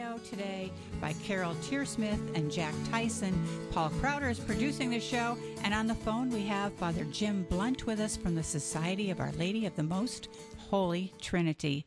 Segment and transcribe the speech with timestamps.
[0.00, 3.38] studio today by Carol Tearsmith and Jack Tyson.
[3.70, 7.84] Paul Crowder is producing the show, and on the phone we have Father Jim Blount
[7.84, 10.28] with us from the Society of Our Lady of the Most
[10.70, 11.84] Holy Trinity.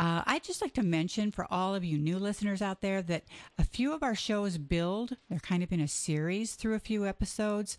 [0.00, 3.24] Uh, I'd just like to mention for all of you new listeners out there that
[3.56, 5.16] a few of our shows build.
[5.28, 7.78] They're kind of in a series through a few episodes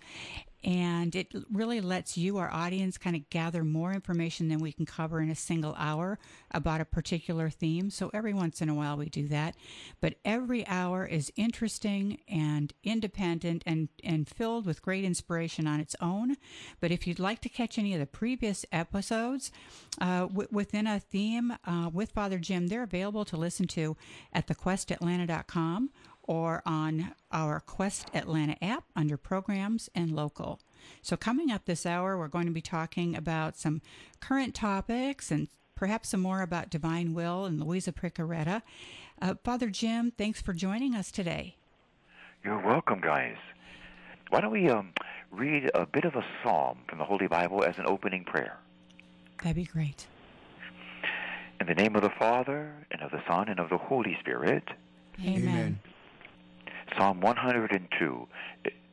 [0.64, 4.86] and it really lets you, our audience, kind of gather more information than we can
[4.86, 6.20] cover in a single hour
[6.52, 7.90] about a particular theme.
[7.90, 9.56] So every once in a while we do that.
[10.02, 15.96] But every hour is interesting and independent and, and filled with great inspiration on its
[16.02, 16.36] own.
[16.82, 19.52] But if you'd like to catch any of the previous episodes
[20.02, 23.96] uh, w- within a theme uh, with Father Jim, they're available to listen to
[24.34, 25.90] at thequestatlanta.com
[26.30, 30.60] or on our Quest Atlanta app under programs and local.
[31.02, 33.82] So, coming up this hour, we're going to be talking about some
[34.20, 38.62] current topics and perhaps some more about divine will and Louisa Piccarreta.
[39.20, 41.56] Uh, Father Jim, thanks for joining us today.
[42.44, 43.38] You're welcome, guys.
[44.30, 44.94] Why don't we um,
[45.32, 48.60] read a bit of a psalm from the Holy Bible as an opening prayer?
[49.42, 50.06] That'd be great.
[51.60, 54.64] In the name of the Father, and of the Son, and of the Holy Spirit.
[55.20, 55.40] Amen.
[55.42, 55.80] Amen.
[56.98, 58.28] Psalm 102.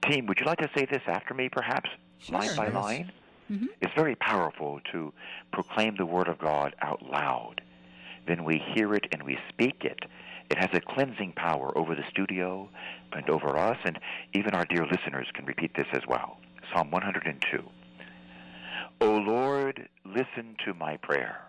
[0.09, 2.39] Team, would you like to say this after me, perhaps, sure.
[2.39, 2.75] line by yes.
[2.75, 3.13] line?
[3.51, 3.67] Mm-hmm.
[3.81, 5.13] It's very powerful to
[5.53, 7.61] proclaim the Word of God out loud.
[8.27, 10.01] Then we hear it and we speak it.
[10.51, 12.69] It has a cleansing power over the studio
[13.13, 13.99] and over us, and
[14.33, 16.39] even our dear listeners can repeat this as well.
[16.73, 17.63] Psalm 102.
[19.01, 21.43] O Lord, listen to my prayer.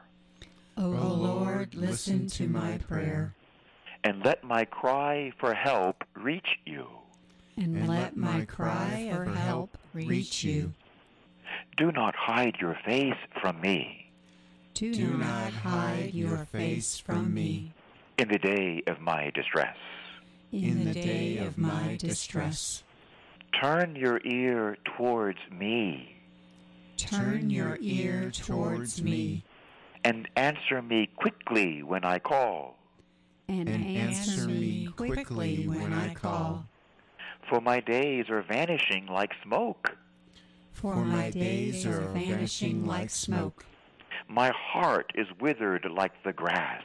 [0.77, 3.33] O Lord, listen to my prayer
[4.03, 6.87] and let my cry for help reach you.
[7.55, 10.73] And, and let my cry for help reach you.
[11.75, 14.11] Do not hide your face from me.
[14.73, 17.73] Do, Do not hide your face from me.
[18.17, 19.75] In the day of my distress.
[20.51, 22.83] In the day of my distress.
[23.59, 26.15] Turn your ear towards me.
[26.97, 29.43] Turn your ear towards me.
[30.03, 32.76] And answer me quickly when I call
[33.47, 36.65] and, and answer me quickly when I call.
[37.49, 39.97] For my days are vanishing like smoke.
[40.73, 43.65] For my days are vanishing like smoke.
[44.27, 46.83] My heart is withered like the grass.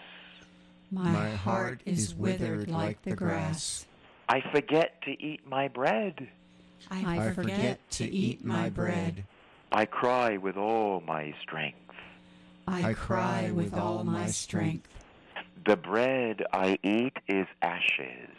[0.90, 3.86] My heart is withered like the grass.
[4.28, 6.28] I forget to eat my bread.
[6.90, 9.24] I forget to eat my bread.
[9.72, 11.78] I cry with all my strength.
[12.68, 14.88] I cry with all my strength.
[15.64, 18.30] The bread I eat is ashes.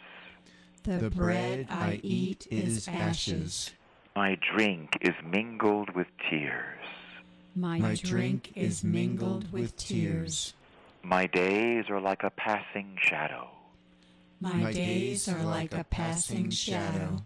[0.82, 3.70] The bread I eat is ashes.
[4.14, 6.84] My drink is mingled with tears.
[7.56, 10.52] My, My drink is mingled with tears.
[11.02, 13.48] My days are like a passing shadow.
[14.40, 17.22] My days are like a passing shadow.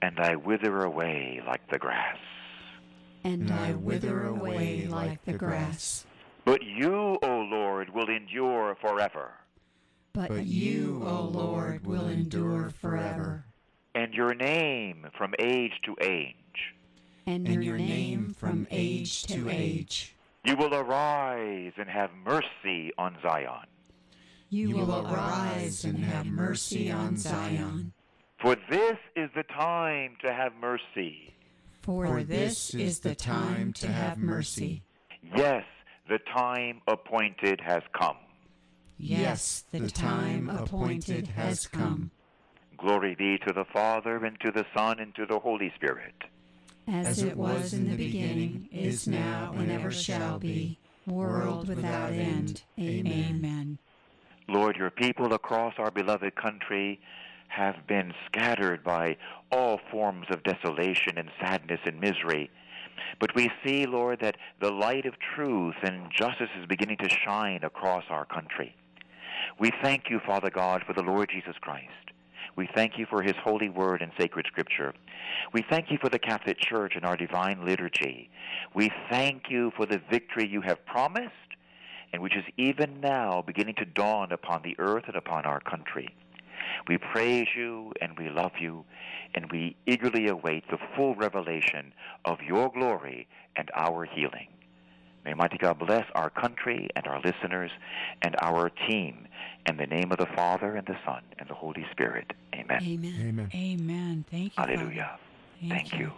[0.00, 2.18] And I wither away like the grass.
[3.24, 6.06] And I wither away like the grass.
[6.44, 7.33] But you, O
[7.74, 9.32] Lord, will endure forever.
[10.12, 13.46] But, but you, O Lord, will endure forever.
[13.96, 16.36] And your name from age to age.
[17.26, 20.14] And, and your name from age to age.
[20.44, 23.66] You will arise and have mercy on Zion.
[24.50, 27.92] You, you will arise and have mercy on Zion.
[28.40, 31.34] For this is the time to have mercy.
[31.82, 34.82] For, For this is the time to have mercy.
[35.34, 35.64] Yes,
[36.08, 38.16] the time appointed has come.
[38.98, 42.10] Yes, the time appointed has come.
[42.76, 46.14] Glory be to the Father, and to the Son, and to the Holy Spirit.
[46.86, 52.62] As it was in the beginning, is now, and ever shall be, world without end.
[52.78, 53.78] Amen.
[54.48, 57.00] Lord, your people across our beloved country
[57.48, 59.16] have been scattered by
[59.50, 62.50] all forms of desolation and sadness and misery.
[63.20, 67.64] But we see, Lord, that the light of truth and justice is beginning to shine
[67.64, 68.74] across our country.
[69.58, 71.90] We thank you, Father God, for the Lord Jesus Christ.
[72.56, 74.94] We thank you for his holy word and sacred scripture.
[75.52, 78.30] We thank you for the Catholic Church and our divine liturgy.
[78.74, 81.32] We thank you for the victory you have promised
[82.12, 86.14] and which is even now beginning to dawn upon the earth and upon our country.
[86.88, 88.84] We praise you and we love you
[89.34, 91.92] and we eagerly await the full revelation
[92.24, 93.26] of your glory
[93.56, 94.48] and our healing.
[95.24, 97.70] May Almighty God bless our country and our listeners
[98.22, 99.26] and our team.
[99.66, 102.32] In the name of the Father and the Son and the Holy Spirit.
[102.54, 102.82] Amen.
[102.82, 103.14] Amen.
[103.20, 103.50] Amen.
[103.54, 104.24] Amen.
[104.30, 104.62] Thank you.
[104.62, 105.18] Hallelujah.
[105.60, 105.98] Thank, Thank you.
[105.98, 106.12] you.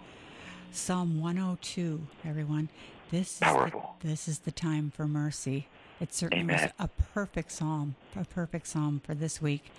[0.72, 2.68] Psalm 102, everyone.
[3.10, 3.94] This Powerful.
[3.98, 5.68] Is the, this is the time for mercy.
[6.00, 6.60] It certainly Amen.
[6.62, 9.70] was a perfect psalm, a perfect psalm for this week.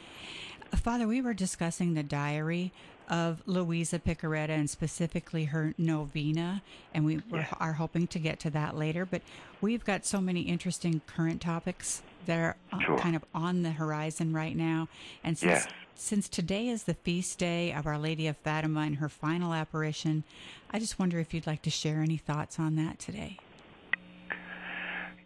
[0.75, 2.71] Father, we were discussing the diary
[3.09, 6.61] of Louisa Piccarreta and specifically her novena,
[6.93, 9.05] and we were, are hoping to get to that later.
[9.05, 9.21] But
[9.61, 12.97] we've got so many interesting current topics that are uh, Sure.
[12.97, 14.89] kind of on the horizon right now.
[15.23, 15.67] And since Yes.
[15.95, 20.23] since today is the feast day of Our Lady of Fatima and her final apparition,
[20.69, 23.37] I just wonder if you'd like to share any thoughts on that today.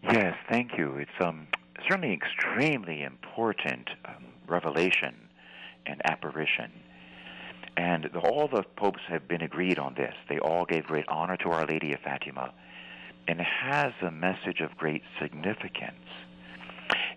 [0.04, 0.96] Yes, thank you.
[0.96, 1.46] It's um,
[1.88, 5.14] certainly extremely important um, revelation
[5.86, 6.70] and apparition.
[7.76, 10.14] And the, all the popes have been agreed on this.
[10.28, 12.52] They all gave great honor to Our Lady of Fatima.
[13.28, 15.94] And has a message of great significance.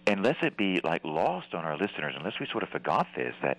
[0.07, 3.57] Unless it be like lost on our listeners, unless we sort of forgot this, that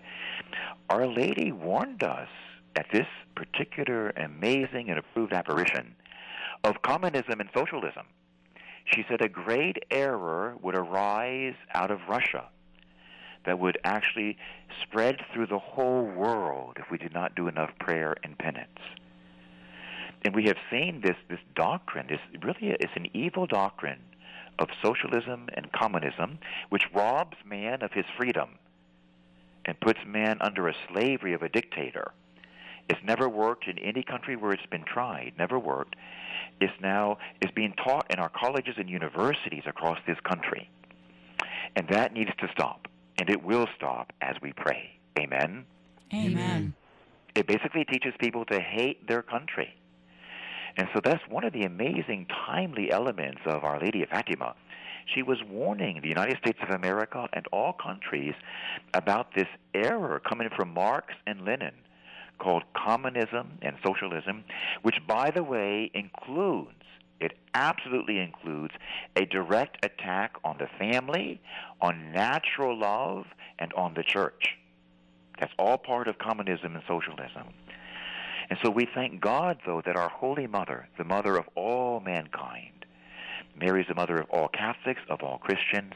[0.88, 2.28] Our Lady warned us
[2.76, 5.94] at this particular amazing and approved apparition
[6.62, 8.06] of communism and socialism.
[8.84, 12.48] She said a great error would arise out of Russia
[13.46, 14.36] that would actually
[14.82, 18.78] spread through the whole world if we did not do enough prayer and penance.
[20.24, 24.00] And we have seen this, this doctrine, this really is an evil doctrine
[24.58, 26.38] of socialism and communism,
[26.70, 28.58] which robs man of his freedom
[29.64, 32.12] and puts man under a slavery of a dictator.
[32.88, 35.96] It's never worked in any country where it's been tried, never worked.
[36.60, 40.70] It's now is being taught in our colleges and universities across this country.
[41.74, 42.85] And that needs to stop.
[43.18, 44.90] And it will stop as we pray.
[45.18, 45.64] Amen.
[46.12, 46.74] Amen.
[47.34, 49.74] It basically teaches people to hate their country.
[50.76, 54.54] And so that's one of the amazing, timely elements of Our Lady of Fatima.
[55.14, 58.34] She was warning the United States of America and all countries
[58.92, 61.74] about this error coming from Marx and Lenin
[62.38, 64.44] called communism and socialism,
[64.82, 66.74] which, by the way, includes,
[67.20, 68.74] it absolutely includes
[69.16, 71.40] a direct attack on the family,
[71.80, 73.24] on natural love,
[73.58, 74.56] and on the church.
[75.40, 77.48] That's all part of communism and socialism.
[78.48, 82.84] And so we thank God, though, that our Holy Mother, the mother of all mankind,
[83.58, 85.94] Mary is the mother of all Catholics, of all Christians,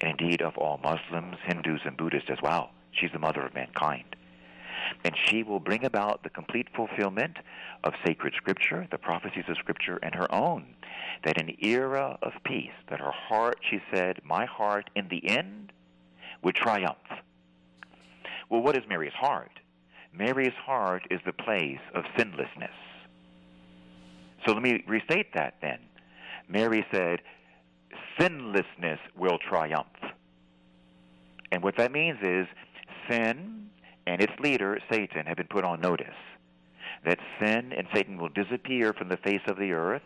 [0.00, 2.70] and indeed of all Muslims, Hindus, and Buddhists as well.
[2.92, 4.16] She's the mother of mankind.
[5.04, 7.38] And she will bring about the complete fulfillment
[7.84, 10.74] of sacred scripture, the prophecies of scripture, and her own.
[11.24, 15.72] That an era of peace, that her heart, she said, my heart in the end
[16.42, 16.96] would triumph.
[18.48, 19.60] Well, what is Mary's heart?
[20.12, 22.70] Mary's heart is the place of sinlessness.
[24.44, 25.78] So let me restate that then.
[26.48, 27.20] Mary said,
[28.18, 29.86] sinlessness will triumph.
[31.50, 32.46] And what that means is
[33.08, 33.61] sin
[34.06, 36.08] and its leader, Satan, have been put on notice.
[37.04, 40.02] That sin and Satan will disappear from the face of the earth,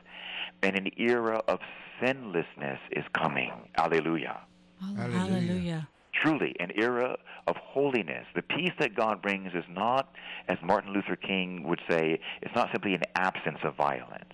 [0.62, 1.60] and an era of
[2.00, 3.52] sinlessness is coming.
[3.76, 4.40] Alleluia.
[4.81, 5.19] Hallelujah.
[5.19, 5.88] Hallelujah.
[6.12, 7.16] Truly, an era
[7.46, 8.26] of holiness.
[8.34, 10.14] The peace that God brings is not,
[10.49, 14.32] as Martin Luther King would say, it's not simply an absence of violence.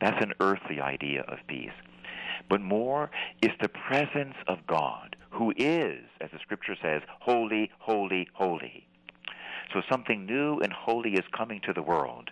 [0.00, 1.70] That's an earthly idea of peace.
[2.48, 3.10] But more
[3.42, 8.87] is the presence of God, who is, as the scripture says, holy, holy, holy.
[9.72, 12.30] So something new and holy is coming to the world,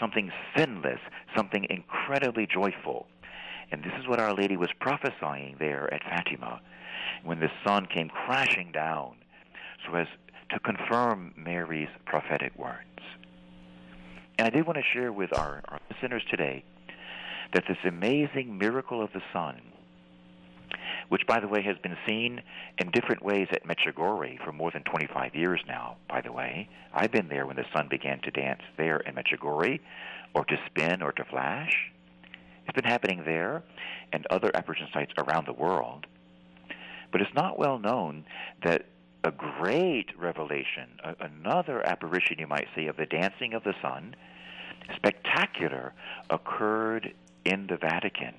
[0.00, 1.00] something sinless,
[1.36, 3.06] something incredibly joyful.
[3.70, 6.60] And this is what Our Lady was prophesying there at Fatima
[7.24, 9.16] when the sun came crashing down
[9.86, 10.06] so as
[10.50, 12.84] to confirm Mary's prophetic words.
[14.38, 16.64] And I did want to share with our, our listeners today
[17.52, 19.60] that this amazing miracle of the sun,
[21.08, 22.42] which, by the way, has been seen
[22.78, 26.68] in different ways at Medjugorje for more than 25 years now, by the way.
[26.92, 29.80] I've been there when the sun began to dance there in Medjugorje,
[30.34, 31.90] or to spin, or to flash.
[32.66, 33.62] It's been happening there
[34.12, 36.06] and other apparition sites around the world.
[37.10, 38.24] But it's not well known
[38.62, 38.84] that
[39.24, 44.14] a great revelation, a, another apparition, you might say, of the dancing of the sun,
[44.96, 45.92] spectacular,
[46.30, 48.34] occurred in the Vatican,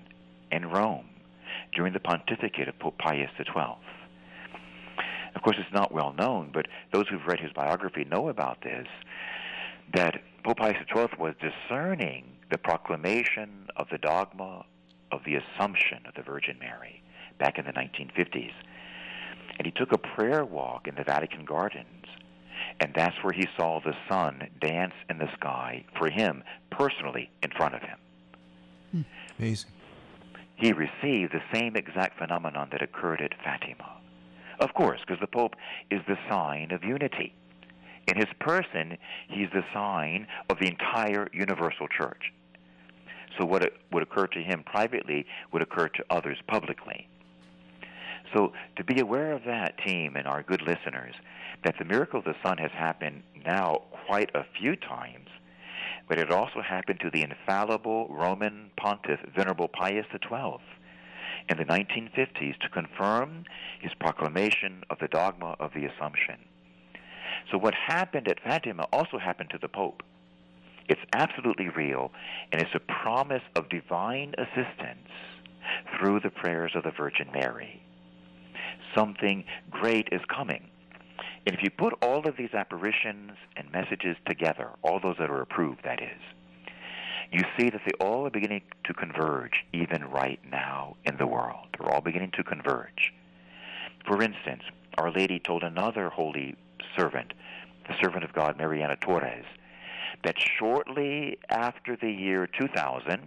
[0.52, 1.10] in Rome,
[1.74, 3.78] during the pontificate of Pope Pius XII.
[5.36, 8.88] Of course, it's not well known, but those who've read his biography know about this,
[9.94, 14.66] that Pope Pius XII was discerning the proclamation of the dogma
[15.12, 17.02] of the Assumption of the Virgin Mary
[17.38, 18.54] back in the 1950s.
[19.58, 22.06] And he took a prayer walk in the Vatican gardens,
[22.80, 27.52] and that's where he saw the sun dance in the sky for him personally in
[27.52, 27.98] front of him.
[28.92, 29.02] Hmm.
[29.38, 29.72] Amazing.
[30.60, 33.96] He received the same exact phenomenon that occurred at Fatima.
[34.60, 35.56] Of course, because the Pope
[35.90, 37.34] is the sign of unity.
[38.08, 38.98] In his person,
[39.30, 42.34] he's the sign of the entire universal church.
[43.38, 47.08] So what would occur to him privately would occur to others publicly.
[48.34, 51.16] So to be aware of that, team, and our good listeners,
[51.64, 55.30] that the miracle of the sun has happened now quite a few times,
[56.10, 60.58] but it also happened to the infallible Roman pontiff, Venerable Pius XII,
[61.48, 63.46] in the 1950s to confirm
[63.80, 66.38] his proclamation of the dogma of the Assumption.
[67.52, 70.02] So what happened at Fatima also happened to the Pope.
[70.90, 72.12] It's absolutely real,
[72.52, 75.08] and it's a promise of divine assistance
[75.96, 77.84] through the prayers of the Virgin Mary.
[78.96, 80.70] Something great is coming.
[81.46, 85.42] And if you put all of these apparitions and messages together, all those that are
[85.42, 86.22] approved, that is,
[87.32, 91.68] you see that they all are beginning to converge even right now in the world.
[91.78, 93.14] They're all beginning to converge.
[94.08, 94.64] For instance,
[94.98, 96.56] Our Lady told another holy
[96.98, 97.34] servant,
[97.88, 99.46] the servant of God, Mariana Torres,
[100.24, 103.22] that shortly after the year 2000,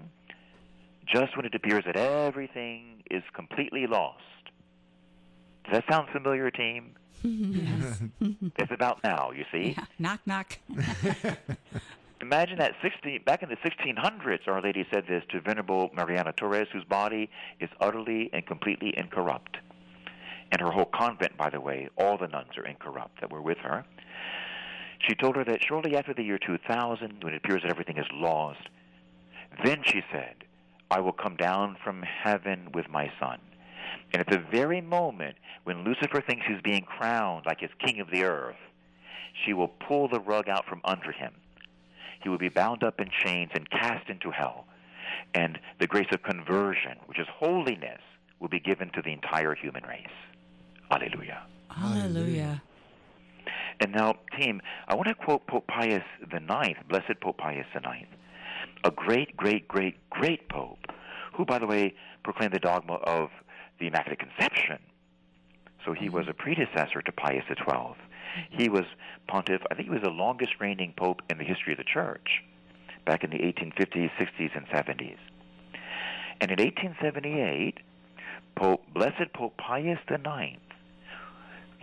[1.07, 4.21] just when it appears that everything is completely lost,
[5.65, 6.97] does that sound familiar, team?
[7.23, 8.03] Yes.
[8.59, 9.75] It's about now, you see.
[9.77, 9.85] Yeah.
[9.99, 10.59] Knock, knock.
[12.21, 16.69] Imagine that 16, back in the 1600s, Our Lady said this to Venerable Mariana Torres,
[16.73, 19.57] whose body is utterly and completely incorrupt.
[20.53, 23.59] And her whole convent, by the way, all the nuns are incorrupt that were with
[23.59, 23.85] her.
[25.01, 28.07] She told her that shortly after the year 2000, when it appears that everything is
[28.13, 28.69] lost,
[29.65, 30.45] then she said,
[30.91, 33.41] I will come down from heaven with my son.
[34.13, 38.11] And at the very moment when Lucifer thinks he's being crowned like his king of
[38.11, 38.57] the earth,
[39.45, 41.33] she will pull the rug out from under him
[42.23, 44.67] he will be bound up in chains and cast into hell.
[45.35, 48.01] And the grace of conversion, which is holiness,
[48.41, 50.07] will be given to the entire human race.
[50.91, 51.43] Hallelujah.
[51.69, 52.63] Hallelujah.
[53.81, 58.07] And now, team, I want to quote Pope Pius IX, Blessed Pope Pius IX,
[58.85, 60.87] a great, great, great, great Pope,
[61.35, 63.31] who, by the way, proclaimed the dogma of
[63.83, 64.79] the Immaculate Conception.
[65.85, 66.31] So he was mm-hmm.
[66.31, 67.97] a predecessor to Pius XII.
[68.51, 68.85] He was
[69.29, 72.43] pontiff, I think he was the longest reigning pope in the history of the church
[73.05, 75.19] back in the 1850s, 60s, and 70s.
[76.41, 77.79] And in 1878,
[78.55, 80.61] Pope, Blessed Pope Pius IX,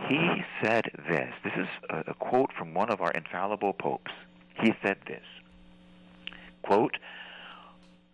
[0.08, 1.32] he said this.
[1.44, 4.12] This is a, a quote from one of our infallible popes.
[4.62, 5.24] He said this,
[6.62, 6.96] quote,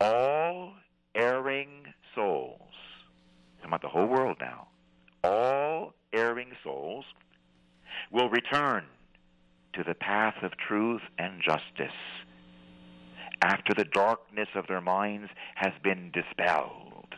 [0.00, 0.73] all
[1.14, 2.66] erring souls,
[3.67, 4.69] I'm about the whole world now,
[5.25, 7.05] all erring souls
[8.13, 8.85] will return
[9.73, 11.97] to the path of truth and justice
[13.43, 17.17] after the darkness of their minds has been dispelled.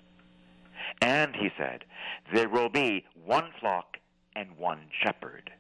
[1.02, 1.84] And, he said,
[2.32, 3.98] there will be one flock
[4.34, 5.50] and one shepherd.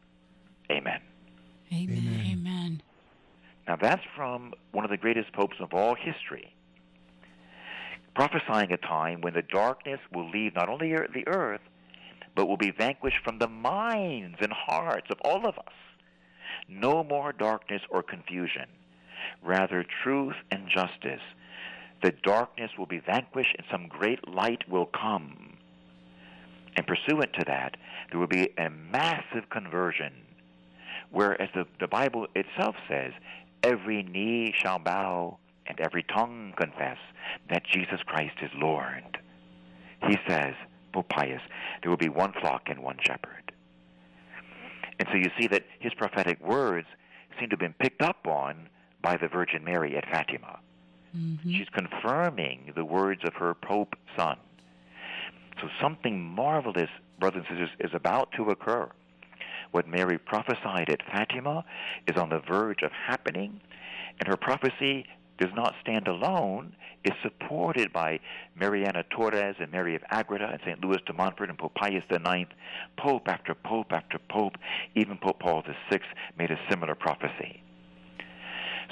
[0.70, 1.02] Amen.
[1.70, 1.98] Amen.
[1.98, 2.26] Amen.
[2.32, 2.82] Amen.
[3.66, 6.54] Now, that's from one of the greatest popes of all history,
[8.18, 11.60] prophesying a time when the darkness will leave not only the earth,
[12.34, 15.74] but will be vanquished from the minds and hearts of all of us.
[16.68, 18.66] No more darkness or confusion.
[19.40, 21.20] Rather, truth and justice.
[22.02, 25.56] The darkness will be vanquished and some great light will come.
[26.76, 27.76] And pursuant to that,
[28.10, 30.12] there will be a massive conversion,
[31.12, 33.12] where, as the, the Bible itself says,
[33.62, 36.98] every knee shall bow and every tongue confess
[37.50, 39.18] that Jesus Christ is Lord.
[40.06, 40.54] He says,
[40.92, 41.42] Pope Pius,
[41.82, 43.52] there will be one flock and one shepherd.
[44.98, 46.88] And so you see that his prophetic words
[47.38, 48.68] seem to have been picked up on
[49.02, 50.58] by the Virgin Mary at Fatima.
[51.16, 51.52] Mm-hmm.
[51.52, 54.36] She's confirming the words of her Pope son.
[55.60, 58.90] So something marvelous, brothers and sisters, is about to occur.
[59.70, 61.64] What Mary prophesied at Fatima
[62.06, 63.60] is on the verge of happening,
[64.18, 65.06] and her prophecy
[65.38, 68.18] does not stand alone, is supported by
[68.56, 70.84] Mariana Torres and Mary of Agreda and St.
[70.84, 72.50] Louis de Montfort and Pope Pius IX.
[72.96, 74.56] Pope after Pope after Pope,
[74.94, 76.00] even Pope Paul VI
[76.36, 77.62] made a similar prophecy.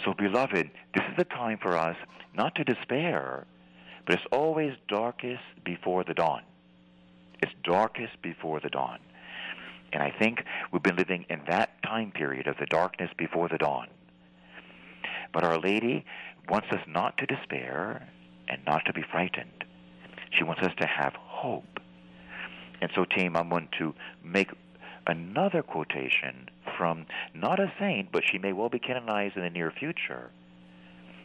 [0.04, 1.96] So, beloved, this is the time for us
[2.34, 3.46] not to despair,
[4.06, 6.42] but it's always darkest before the dawn.
[7.42, 8.98] It's darkest before the dawn.
[9.92, 13.58] And I think we've been living in that time period of the darkness before the
[13.58, 13.88] dawn.
[15.32, 16.04] But Our Lady
[16.48, 18.08] wants us not to despair
[18.48, 19.64] and not to be frightened.
[20.30, 21.80] She wants us to have hope.
[22.80, 24.50] And so, team, I'm going to make
[25.06, 29.70] another quotation from not a saint, but she may well be canonized in the near
[29.70, 30.30] future.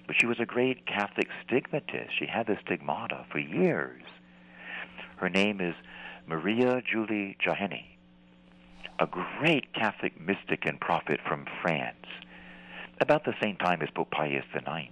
[0.08, 2.12] But she was a great Catholic stigmatist.
[2.18, 4.04] She had the stigmata for years.
[5.18, 5.76] Her name is
[6.28, 7.86] Maria Julie Jahenny,
[9.00, 12.08] a great Catholic mystic and prophet from France,
[13.00, 14.90] about the same time as Pope Pius IX.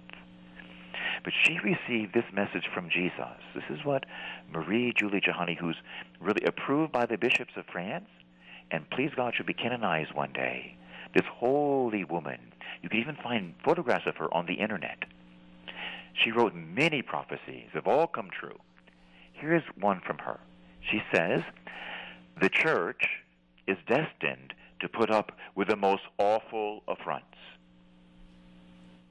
[1.22, 3.36] But she received this message from Jesus.
[3.54, 4.04] This is what
[4.52, 5.76] Marie Julie Jahenny, who's
[6.20, 8.08] really approved by the bishops of France,
[8.70, 10.76] and please God should be canonized one day.
[11.14, 12.52] This holy woman.
[12.82, 15.04] You can even find photographs of her on the internet.
[16.14, 18.58] She wrote many prophecies, They've all come true.
[19.32, 20.40] Here's one from her.
[20.80, 21.42] She says,
[22.40, 23.08] The church
[23.66, 27.26] is destined to put up with the most awful affronts.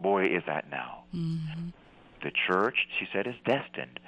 [0.01, 1.03] Boy, is that now.
[1.13, 1.69] Mm-hmm.
[2.21, 3.99] The church, she said, is destined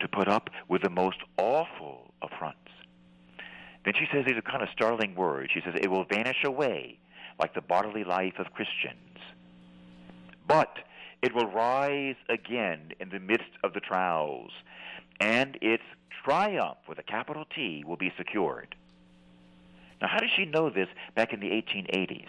[0.00, 2.58] to put up with the most awful affronts.
[3.84, 5.50] Then she says these are kind of startling words.
[5.52, 6.98] She says, It will vanish away
[7.38, 9.18] like the bodily life of Christians.
[10.46, 10.78] But
[11.20, 14.50] it will rise again in the midst of the trials,
[15.20, 15.84] and its
[16.24, 18.74] triumph with a capital T will be secured.
[20.00, 22.26] Now, how does she know this back in the 1880s?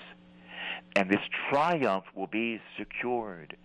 [0.96, 3.58] And this triumph will be secured.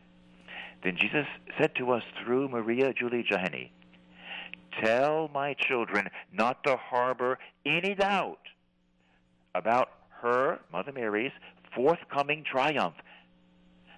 [0.83, 1.27] Then Jesus
[1.59, 3.71] said to us through Maria Julie Jahenny,
[4.83, 8.39] Tell my children not to harbor any doubt
[9.55, 9.89] about
[10.23, 11.33] her, Mother Mary's,
[11.75, 12.95] forthcoming triumph,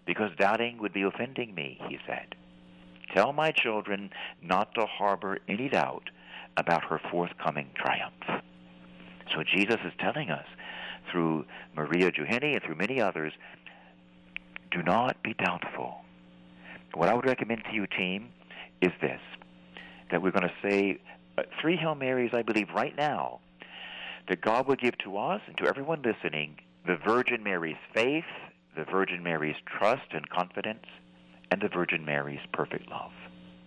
[0.07, 2.35] because doubting would be offending me, he said.
[3.15, 4.11] Tell my children
[4.43, 6.11] not to harbor any doubt
[6.57, 8.43] about her forthcoming triumph.
[9.35, 10.47] So Jesus is telling us
[11.11, 11.45] through
[11.77, 13.33] Maria Jahenny and through many others,
[14.71, 16.05] do not be doubtful.
[16.95, 18.31] What I would recommend to you, team,
[18.81, 19.21] is this
[20.11, 20.99] that we're going to say
[21.39, 23.39] uh, three Hail Marys, I believe, right now,
[24.29, 28.25] that God will give to us and to everyone listening the Virgin Mary's faith,
[28.77, 30.87] the Virgin Mary's trust and confidence,
[31.51, 33.13] and the Virgin Mary's perfect love.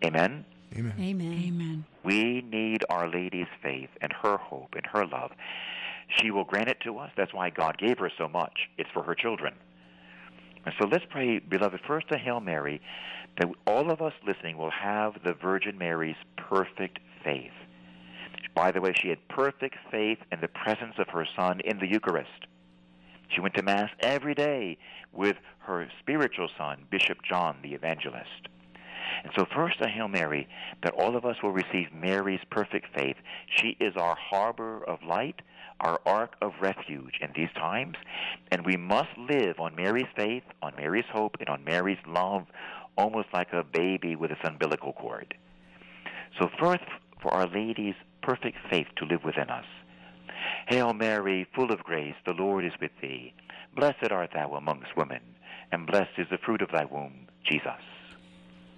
[0.03, 0.45] Amen?
[0.75, 0.93] Amen.
[0.99, 1.43] Amen.
[1.45, 1.85] Amen.
[2.03, 5.31] We need Our Lady's faith and her hope and her love.
[6.19, 7.11] She will grant it to us.
[7.15, 8.69] That's why God gave her so much.
[8.77, 9.53] It's for her children.
[10.65, 12.81] And so let's pray, beloved, first a Hail Mary,
[13.37, 17.51] that all of us listening will have the Virgin Mary's perfect faith.
[18.55, 21.87] By the way, she had perfect faith in the presence of her Son in the
[21.87, 22.47] Eucharist.
[23.29, 24.77] She went to Mass every day
[25.11, 28.47] with her spiritual son, Bishop John the Evangelist.
[29.23, 30.47] And so, first, a Hail Mary,
[30.83, 33.15] that all of us will receive Mary's perfect faith.
[33.47, 35.41] She is our harbor of light,
[35.83, 37.95] our ark of refuge in these times,
[38.51, 42.45] and we must live on Mary's faith, on Mary's hope, and on Mary's love,
[42.97, 45.35] almost like a baby with its umbilical cord.
[46.39, 46.83] So, first,
[47.21, 49.65] for Our Lady's perfect faith to live within us.
[50.67, 53.33] Hail Mary, full of grace, the Lord is with thee.
[53.75, 55.21] Blessed art thou amongst women,
[55.71, 57.71] and blessed is the fruit of thy womb, Jesus.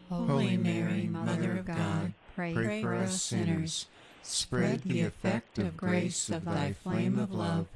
[0.10, 3.88] Holy Mary, Mother of God, pray, Pray for us sinners.
[4.28, 7.68] Spread the effect of grace of thy flame of love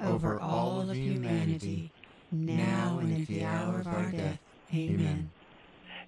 [0.00, 1.90] over all of humanity,
[2.30, 4.38] now and at the hour of our death.
[4.72, 5.30] Amen.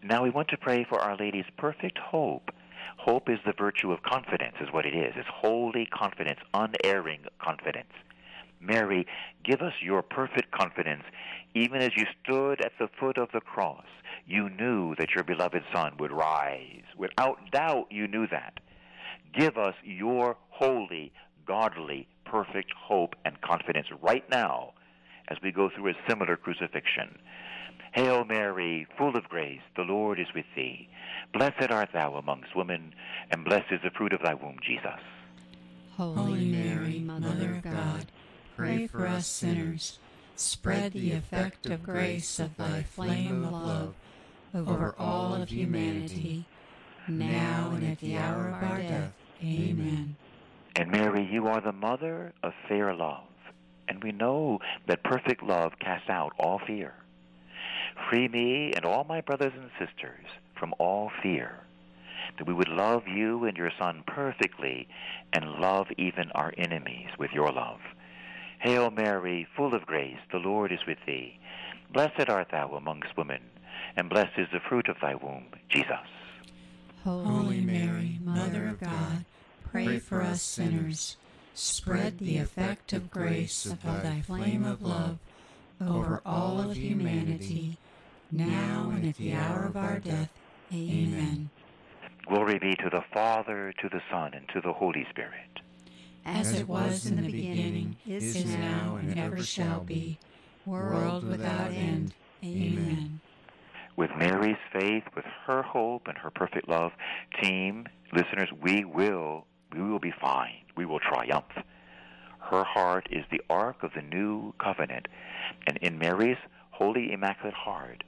[0.05, 2.53] Now we want to pray for Our Lady's perfect hope.
[2.99, 5.15] Hope is the virtue of confidence, is what it is.
[5.17, 7.93] It's holy confidence, unerring confidence.
[8.61, 9.07] Mary,
[9.45, 11.03] give us your perfect confidence.
[11.55, 13.87] Even as you stood at the foot of the cross,
[14.25, 16.85] you knew that your beloved Son would rise.
[16.97, 18.61] Without doubt, you knew that.
[19.35, 21.13] Give us your holy,
[21.47, 24.73] godly, perfect hope and confidence right now
[25.29, 27.19] as we go through a similar crucifixion.
[27.93, 30.89] Hail Mary, full of grace, the Lord is with thee.
[31.33, 32.95] Blessed art thou amongst women,
[33.31, 35.01] and blessed is the fruit of thy womb, Jesus.
[35.97, 38.07] Holy Mary, Mother of God,
[38.57, 39.99] pray for us sinners.
[40.37, 43.95] Spread the effect of grace of thy flame of love
[44.55, 46.47] over all of humanity,
[47.07, 49.13] now and at the hour of our death.
[49.43, 50.17] Amen.
[50.77, 53.25] And Mary, you are the mother of fair love,
[53.89, 56.95] and we know that perfect love casts out all fear.
[58.09, 60.27] Free me and all my brothers and sisters
[60.59, 61.61] from all fear,
[62.39, 64.87] that we would love you and your Son perfectly
[65.33, 67.81] and love even our enemies with your love.
[68.61, 71.39] Hail Mary, full of grace, the Lord is with thee.
[71.93, 73.41] Blessed art thou amongst women,
[73.97, 75.97] and blessed is the fruit of thy womb, Jesus.
[77.03, 79.25] Holy Mary, Mother of God,
[79.71, 81.17] pray for us sinners.
[81.55, 85.19] Spread the effect of grace of thy flame of love
[85.81, 87.79] over all of humanity,
[88.31, 90.31] now and at the hour of our death.
[90.73, 91.51] Amen.
[92.27, 95.61] Glory be to the Father, to the Son, and to the Holy Spirit.
[96.25, 100.19] As it was in the beginning, is now, and ever shall be,
[100.67, 102.15] world without end.
[102.45, 103.21] Amen.
[103.97, 106.93] With Mary's faith, with her hope, and her perfect love,
[107.43, 110.63] team, listeners, we will, we will be fine.
[110.77, 111.53] We will triumph.
[112.39, 115.07] Her heart is the ark of the new covenant,
[115.67, 116.39] and in Mary's
[116.71, 118.03] holy immaculate heart,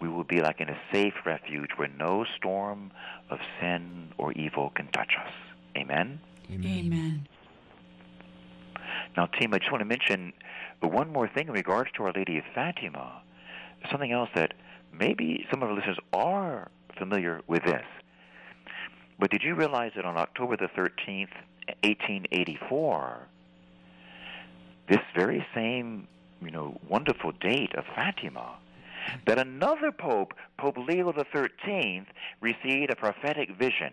[0.00, 2.90] we will be like in a safe refuge where no storm
[3.30, 5.32] of sin or evil can touch us.
[5.76, 6.20] Amen?
[6.50, 6.78] Amen.
[6.78, 7.28] Amen.
[9.16, 10.32] Now, team, I just want to mention
[10.80, 13.22] one more thing in regards to Our Lady of Fatima.
[13.90, 14.54] Something else that
[14.92, 17.84] maybe some of our listeners are familiar with this.
[19.22, 21.30] But did you realize that on October the 13th,
[21.84, 23.28] 1884,
[24.88, 26.08] this very same,
[26.44, 28.56] you know, wonderful date of Fatima,
[29.28, 32.06] that another pope, Pope Leo the 13th,
[32.40, 33.92] received a prophetic vision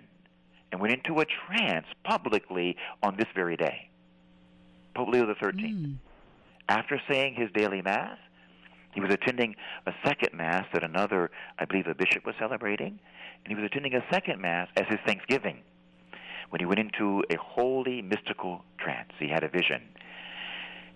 [0.71, 3.87] and went into a trance publicly on this very day.
[4.95, 5.85] Pope Leo the 13th.
[5.85, 5.95] Mm.
[6.69, 8.17] After saying his daily mass,
[8.93, 12.99] he was attending a second mass that another, I believe, a bishop was celebrating,
[13.43, 15.59] and he was attending a second mass as his thanksgiving.
[16.49, 19.81] When he went into a holy mystical trance, he had a vision.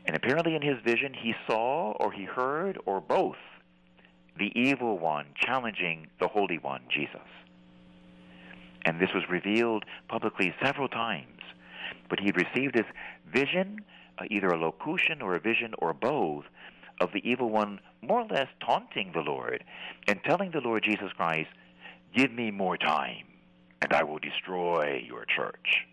[0.06, 3.38] And apparently, in his vision, he saw or he heard or both
[4.38, 7.22] the evil one challenging the Holy One, Jesus.
[8.86, 11.28] And this was revealed publicly several times.
[12.10, 12.88] But he received this
[13.32, 13.80] vision,
[14.18, 16.46] uh, either a locution or a vision or both,
[17.00, 19.64] of the evil one more or less taunting the Lord
[20.08, 21.50] and telling the Lord Jesus Christ,
[22.16, 23.26] Give me more time,
[23.82, 25.86] and I will destroy your church.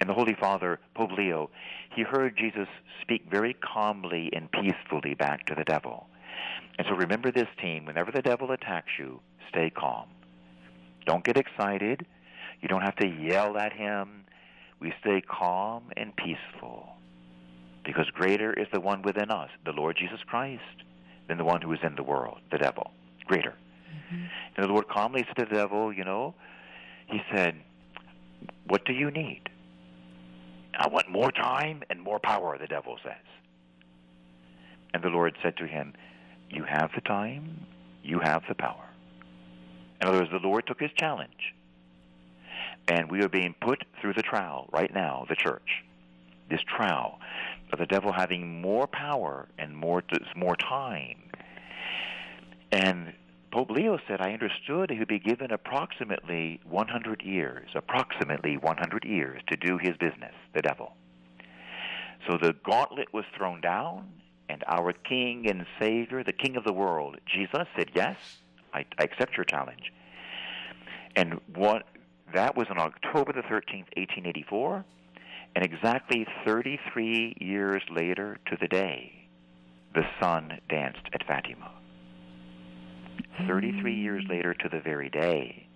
[0.00, 1.48] And the Holy Father, Pope Leo,
[1.94, 2.68] he heard Jesus
[3.00, 6.08] speak very calmly and peacefully back to the devil.
[6.76, 10.08] And so remember this team whenever the devil attacks you, stay calm.
[11.06, 12.04] Don't get excited.
[12.60, 14.24] You don't have to yell at him.
[14.80, 16.96] We stay calm and peaceful
[17.84, 20.62] because greater is the one within us, the Lord Jesus Christ,
[21.28, 22.90] than the one who is in the world, the devil.
[23.26, 23.54] Greater.
[23.54, 24.24] Mm-hmm.
[24.56, 26.34] And the Lord calmly said to the devil, you know,
[27.06, 27.56] he said,
[28.66, 29.48] What do you need?
[30.74, 33.14] I want more time and more power, the devil says.
[34.94, 35.94] And the Lord said to him,
[36.50, 37.66] You have the time,
[38.02, 38.88] you have the power.
[40.00, 41.54] In other words, the Lord took his challenge.
[42.88, 45.84] And we are being put through the trial right now, the church.
[46.50, 47.18] This trial
[47.72, 50.02] of the devil having more power and more
[50.36, 51.22] more time.
[52.70, 53.12] And
[53.52, 59.42] Pope Leo said, I understood he would be given approximately 100 years, approximately 100 years
[59.48, 60.94] to do his business, the devil.
[62.26, 64.08] So the gauntlet was thrown down,
[64.48, 68.16] and our King and Savior, the King of the world, Jesus, said, Yes,
[68.72, 69.92] I, I accept your challenge.
[71.14, 71.82] And what
[72.32, 74.84] that was on October the 13th, 1884,
[75.54, 79.28] and exactly 33 years later to the day,
[79.94, 81.70] the sun danced at Fatima.
[83.46, 84.30] 33 years mm.
[84.30, 85.66] later to the very day.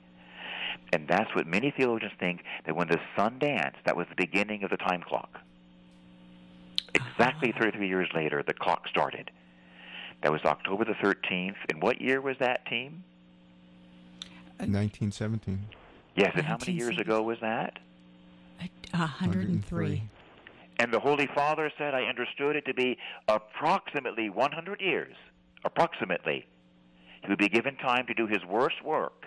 [0.93, 4.63] And that's what many theologians think that when the sun danced, that was the beginning
[4.63, 5.41] of the time clock.
[6.95, 7.61] Exactly ah.
[7.61, 9.31] 33 years later, the clock started.
[10.23, 11.57] That was October the 13th.
[11.69, 13.05] And what year was that, team?
[14.59, 15.67] Uh, 1917.
[16.15, 17.79] Yes, and how many years ago was that?
[18.93, 20.03] 103.
[20.79, 25.15] And the Holy Father said, I understood it to be approximately 100 years.
[25.65, 26.47] Approximately.
[27.23, 29.27] He would be given time to do his worst work.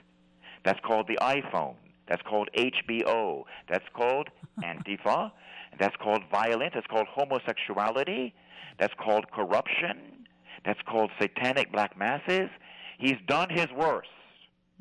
[0.64, 1.76] That's called the iPhone.
[2.08, 3.44] That's called HBO.
[3.68, 4.30] That's called
[4.64, 5.32] Antifa.
[5.80, 6.72] That's called violence.
[6.76, 8.34] That's called homosexuality.
[8.80, 10.26] That's called corruption.
[10.66, 12.50] That's called satanic black masses.
[12.98, 14.10] He's done his worst,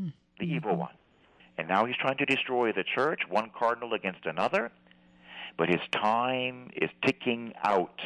[0.00, 0.08] hmm.
[0.40, 0.94] the evil one.
[1.58, 4.70] And now he's trying to destroy the church, one cardinal against another.
[5.56, 8.00] But his time is ticking out.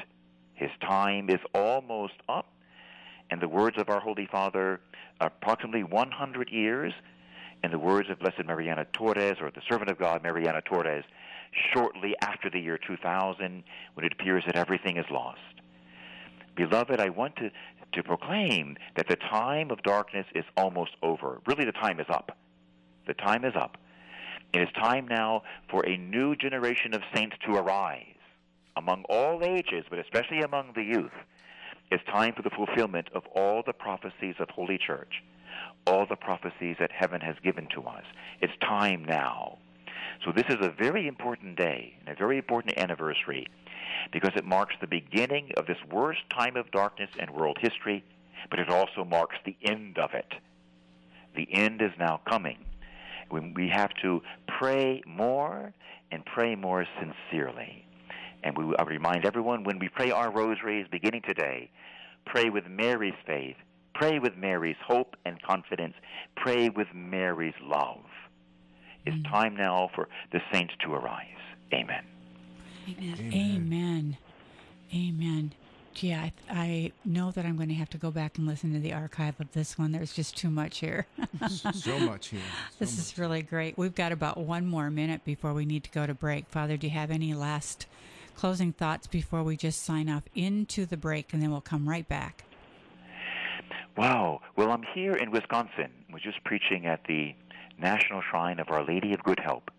[0.55, 2.47] His time is almost up.
[3.31, 4.81] And the words of our Holy Father,
[5.21, 6.95] approximately 100 years,
[7.63, 11.05] in the words of Blessed Mariana Torres, or the servant of God, Mariana Torres,
[11.73, 13.63] shortly after the year 2000,
[13.95, 15.39] when it appears that everything is lost.
[16.57, 17.51] Beloved, I want to,
[17.93, 21.41] to proclaim that the time of darkness is almost over.
[21.47, 22.37] Really, the time is up.
[23.07, 23.79] The time is up.
[24.53, 28.07] It is time now for a new generation of saints to arise
[28.77, 31.13] among all ages, but especially among the youth.
[31.91, 35.23] It's time for the fulfillment of all the prophecies of Holy Church,
[35.87, 38.05] all the prophecies that heaven has given to us.
[38.41, 39.59] It's time now.
[40.25, 43.47] So this is a very important day and a very important anniversary
[44.13, 48.05] because it marks the beginning of this worst time of darkness in world history,
[48.49, 50.35] but it also marks the end of it.
[51.35, 52.59] The end is now coming
[53.33, 54.21] we have to
[54.59, 55.73] pray more
[56.11, 57.87] and pray more sincerely.
[58.45, 61.71] And we, I remind everyone when we pray our rosaries beginning today,
[62.27, 63.57] pray with Mary's faith,
[63.95, 65.95] pray with Mary's hope and confidence,
[66.37, 68.01] pray with Mary's love.
[69.07, 69.31] It's mm.
[69.31, 71.27] time now for the saints to arise.
[71.73, 72.05] Amen.
[72.89, 73.33] Amen.
[73.33, 74.17] Amen.
[74.95, 75.53] Amen.
[76.01, 78.79] Yeah, I, I, know that I'm going to have to go back and listen to
[78.79, 79.93] the archive of this one.
[79.93, 81.07] There's just too much here.
[81.75, 82.41] so much here.
[82.71, 83.07] So this much.
[83.07, 83.77] is really great.
[83.77, 86.47] We've got about one more minute before we need to go to break.
[86.49, 87.87] Father, do you have any last
[88.37, 92.09] closing thoughts before we just sign off into the break and then we'll come right
[92.09, 92.45] back?
[93.97, 94.41] Wow.
[94.57, 95.91] Well, I'm here in Wisconsin.
[96.11, 97.35] We're just preaching at the
[97.79, 99.71] National Shrine of Our Lady of Good Help,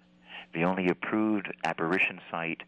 [0.53, 2.61] the only approved apparition site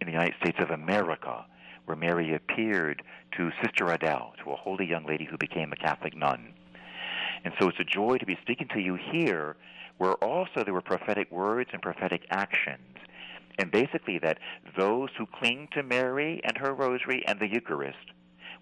[0.00, 1.44] in the United States of America
[1.88, 3.02] where Mary appeared
[3.34, 6.52] to Sister Adele, to a holy young lady who became a Catholic nun.
[7.44, 9.56] And so it's a joy to be speaking to you here,
[9.96, 12.98] where also there were prophetic words and prophetic actions.
[13.58, 14.38] And basically, that
[14.76, 18.12] those who cling to Mary and her rosary and the Eucharist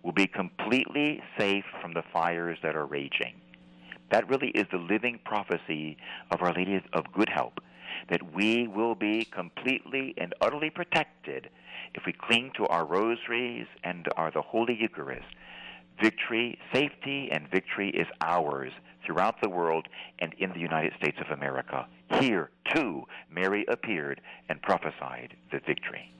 [0.04, 3.34] will be completely safe from the fires that are raging.
[4.12, 5.96] That really is the living prophecy
[6.30, 7.58] of Our Lady of Good Help,
[8.10, 11.48] that we will be completely and utterly protected
[11.94, 15.26] if we cling to our rosaries and are the Holy Eucharist,
[16.00, 18.72] victory, safety, and victory is ours
[19.04, 21.86] throughout the world and in the United States of America.
[22.20, 26.12] Here, too, Mary appeared and prophesied the victory.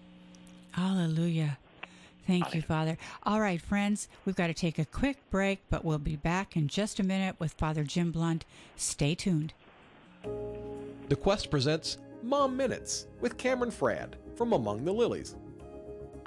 [0.72, 1.58] Hallelujah.
[2.26, 2.98] Thank you, Father.
[3.22, 6.66] All right, friends, we've got to take a quick break, but we'll be back in
[6.66, 8.44] just a minute with Father Jim Blount.
[8.74, 9.52] Stay tuned.
[11.08, 15.36] The Quest presents Mom Minutes with Cameron Fradd from Among the Lilies.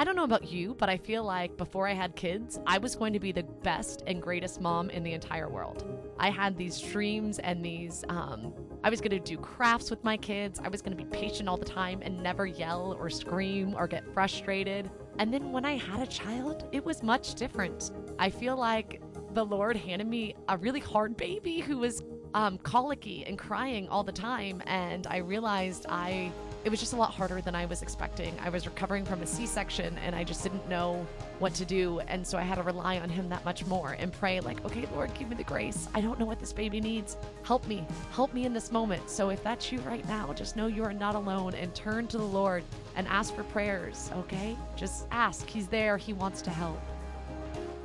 [0.02, 2.96] I don't know about you, but I feel like before I had kids, I was
[2.96, 5.86] going to be the best and greatest mom in the entire world.
[6.18, 10.16] I had these dreams and these, um, I was going to do crafts with my
[10.16, 10.58] kids.
[10.64, 13.88] I was going to be patient all the time and never yell or scream or
[13.88, 14.90] get frustrated.
[15.18, 17.92] And then when I had a child, it was much different.
[18.18, 19.02] I feel like
[19.34, 24.04] the Lord handed me a really hard baby who was um, colicky and crying all
[24.04, 24.62] the time.
[24.66, 26.32] And I realized I
[26.66, 28.38] it was just a lot harder than I was expecting.
[28.42, 31.08] I was recovering from a C section and I just didn't know
[31.40, 32.02] what to do.
[32.02, 34.86] And so I had to rely on Him that much more and pray, like, okay,
[34.94, 35.88] Lord, give me the grace.
[35.94, 37.16] I don't know what this baby needs.
[37.44, 37.86] Help me.
[38.12, 39.10] Help me in this moment.
[39.10, 42.18] So if that's you right now, just know you are not alone and turn to
[42.18, 42.64] the Lord
[42.98, 44.58] and ask for prayers, okay?
[44.76, 45.48] Just ask.
[45.48, 46.82] He's there, He wants to help.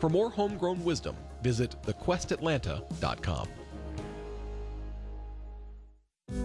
[0.01, 3.49] For more homegrown wisdom, visit thequestatlanta.com.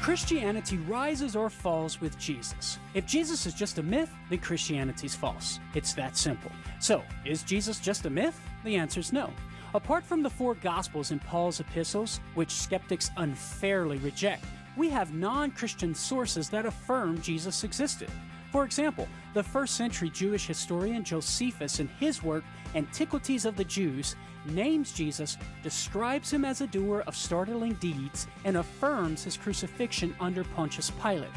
[0.00, 2.78] Christianity rises or falls with Jesus.
[2.94, 5.60] If Jesus is just a myth, then Christianity's false.
[5.74, 6.50] It's that simple.
[6.80, 8.40] So, is Jesus just a myth?
[8.64, 9.30] The answer is no.
[9.74, 15.50] Apart from the four Gospels in Paul's epistles, which skeptics unfairly reject, we have non
[15.50, 18.10] Christian sources that affirm Jesus existed.
[18.50, 22.42] For example, the first century Jewish historian Josephus, in his work
[22.74, 28.56] Antiquities of the Jews, names Jesus, describes him as a doer of startling deeds, and
[28.56, 31.30] affirms his crucifixion under Pontius Pilate.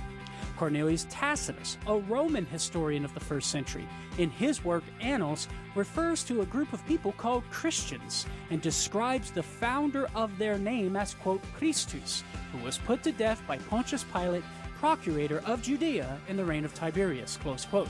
[0.57, 3.87] Cornelius Tacitus, a Roman historian of the first century,
[4.17, 9.43] in his work Annals, refers to a group of people called Christians and describes the
[9.43, 14.43] founder of their name as, quote, Christus, who was put to death by Pontius Pilate,
[14.79, 17.89] procurator of Judea in the reign of Tiberius, close quote.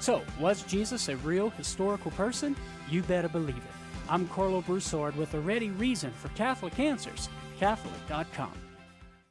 [0.00, 2.56] So, was Jesus a real historical person?
[2.90, 3.73] You better believe it.
[4.08, 8.52] I'm Karlo Broussard with a ready reason for Catholic Answers, Catholic.com.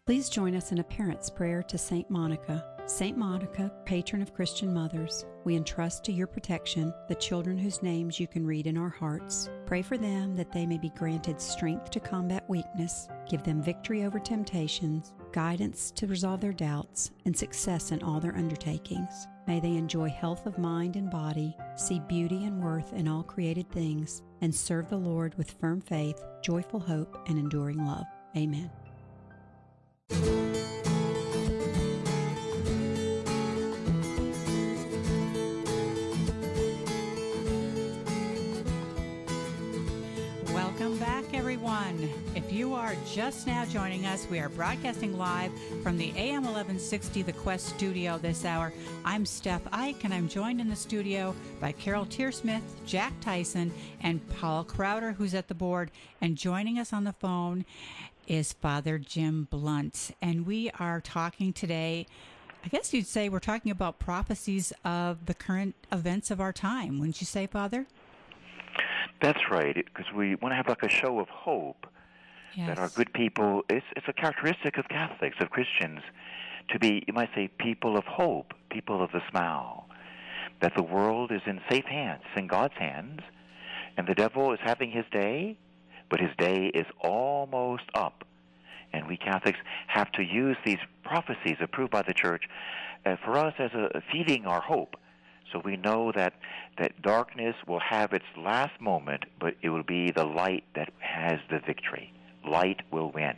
[0.05, 2.09] Please join us in a parent's prayer to St.
[2.09, 2.65] Monica.
[2.85, 3.17] St.
[3.17, 8.27] Monica, patron of Christian mothers, we entrust to your protection the children whose names you
[8.27, 9.49] can read in our hearts.
[9.65, 14.03] Pray for them that they may be granted strength to combat weakness, give them victory
[14.03, 19.27] over temptations, guidance to resolve their doubts, and success in all their undertakings.
[19.47, 23.69] May they enjoy health of mind and body, see beauty and worth in all created
[23.69, 28.05] things, and serve the Lord with firm faith, joyful hope, and enduring love.
[28.37, 28.69] Amen.
[40.53, 42.09] Welcome back, everyone.
[42.53, 47.33] You are just now joining us, we are broadcasting live from the AM 1160 The
[47.33, 48.71] Quest studio this hour.
[49.03, 54.21] I'm Steph Ike, and I'm joined in the studio by Carol Tearsmith, Jack Tyson, and
[54.37, 55.89] Paul Crowder, who's at the board.
[56.21, 57.65] And joining us on the phone
[58.27, 60.11] is Father Jim Blount.
[60.21, 62.05] And we are talking today
[62.63, 66.99] I guess you'd say we're talking about prophecies of the current events of our time,
[66.99, 67.87] wouldn't you say, Father?
[69.21, 71.87] That's right, because we want to have like a show of hope
[72.55, 72.67] Yes.
[72.67, 73.63] that are good people.
[73.69, 76.01] It's it's a characteristic of Catholics, of Christians,
[76.69, 79.87] to be you might say people of hope, people of the smile.
[80.61, 83.21] That the world is in safe hands, in God's hands,
[83.97, 85.57] and the devil is having his day,
[86.09, 88.23] but his day is almost up.
[88.93, 92.43] And we Catholics have to use these prophecies approved by the Church
[93.05, 94.95] uh, for us as a feeding our hope.
[95.51, 96.33] So we know that
[96.77, 101.39] that darkness will have its last moment, but it will be the light that has
[101.49, 102.13] the victory.
[102.45, 103.35] Light will win.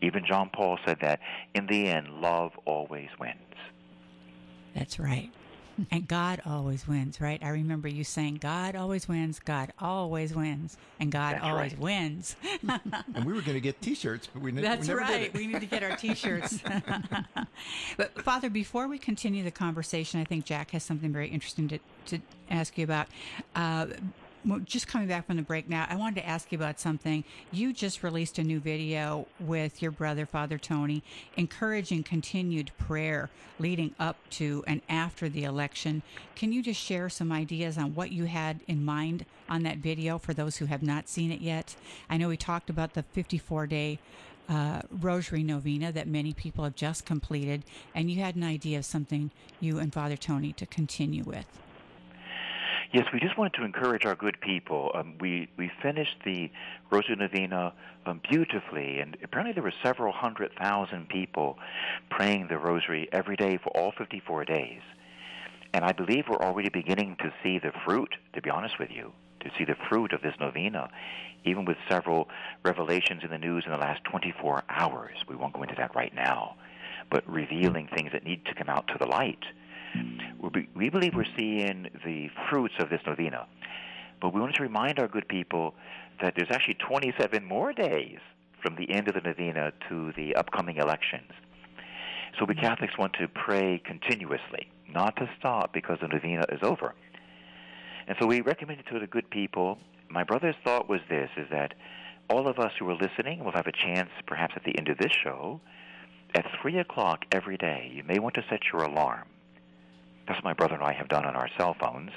[0.00, 1.20] Even John Paul said that
[1.54, 3.36] in the end, love always wins.
[4.74, 5.30] That's right.
[5.90, 7.40] And God always wins, right?
[7.42, 11.80] I remember you saying, God always wins, God always wins, and God That's always right.
[11.80, 12.36] wins.
[13.14, 15.18] and we were going to get T-shirts, but we, ne- That's we never right.
[15.18, 15.34] did it.
[15.34, 16.58] We need to get our T-shirts.
[17.96, 21.78] but Father, before we continue the conversation, I think Jack has something very interesting to,
[22.06, 22.18] to
[22.50, 23.06] ask you about.
[23.54, 23.96] Uh, well,
[24.64, 27.24] just coming back from the break now, I wanted to ask you about something.
[27.50, 31.02] You just released a new video with your brother, Father Tony,
[31.36, 36.02] encouraging continued prayer leading up to and after the election.
[36.36, 40.18] Can you just share some ideas on what you had in mind on that video
[40.18, 41.74] for those who have not seen it yet?
[42.08, 43.98] I know we talked about the 54 day
[44.48, 48.84] uh, Rosary Novena that many people have just completed, and you had an idea of
[48.84, 51.46] something you and Father Tony to continue with.
[52.90, 54.90] Yes, we just wanted to encourage our good people.
[54.94, 56.50] Um, we we finished the
[56.90, 57.74] Rosary Novena
[58.06, 61.58] um, beautifully, and apparently there were several hundred thousand people
[62.08, 64.80] praying the Rosary every day for all 54 days.
[65.74, 68.14] And I believe we're already beginning to see the fruit.
[68.32, 70.88] To be honest with you, to see the fruit of this novena,
[71.44, 72.30] even with several
[72.64, 75.16] revelations in the news in the last 24 hours.
[75.28, 76.56] We won't go into that right now,
[77.10, 79.44] but revealing things that need to come out to the light.
[80.74, 83.46] We believe we're seeing the fruits of this novena.
[84.20, 85.74] But we want to remind our good people
[86.20, 88.18] that there's actually 27 more days
[88.62, 91.30] from the end of the novena to the upcoming elections.
[92.38, 96.94] So we Catholics want to pray continuously, not to stop because the novena is over.
[98.06, 99.78] And so we recommend it to the good people.
[100.08, 101.74] My brother's thought was this, is that
[102.30, 104.98] all of us who are listening will have a chance, perhaps at the end of
[104.98, 105.60] this show,
[106.34, 109.24] at 3 o'clock every day, you may want to set your alarm.
[110.28, 112.10] That's what my brother and I have done on our cell phones.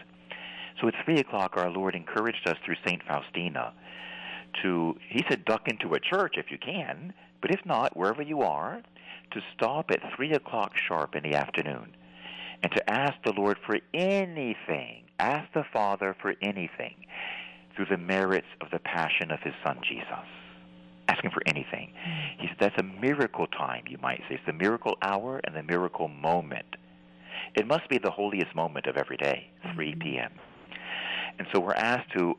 [0.79, 3.01] So at 3 o'clock, our Lord encouraged us through St.
[3.07, 3.73] Faustina
[4.61, 8.41] to, he said, duck into a church if you can, but if not, wherever you
[8.41, 8.83] are,
[9.31, 11.95] to stop at 3 o'clock sharp in the afternoon
[12.61, 15.03] and to ask the Lord for anything.
[15.19, 16.95] Ask the Father for anything
[17.75, 20.27] through the merits of the passion of his Son Jesus.
[21.07, 21.93] Ask him for anything.
[22.39, 24.35] He said that's a miracle time, you might say.
[24.35, 26.75] It's the miracle hour and the miracle moment.
[27.55, 29.99] It must be the holiest moment of every day, 3 mm-hmm.
[29.99, 30.31] p.m.
[31.37, 32.35] And so we're asked to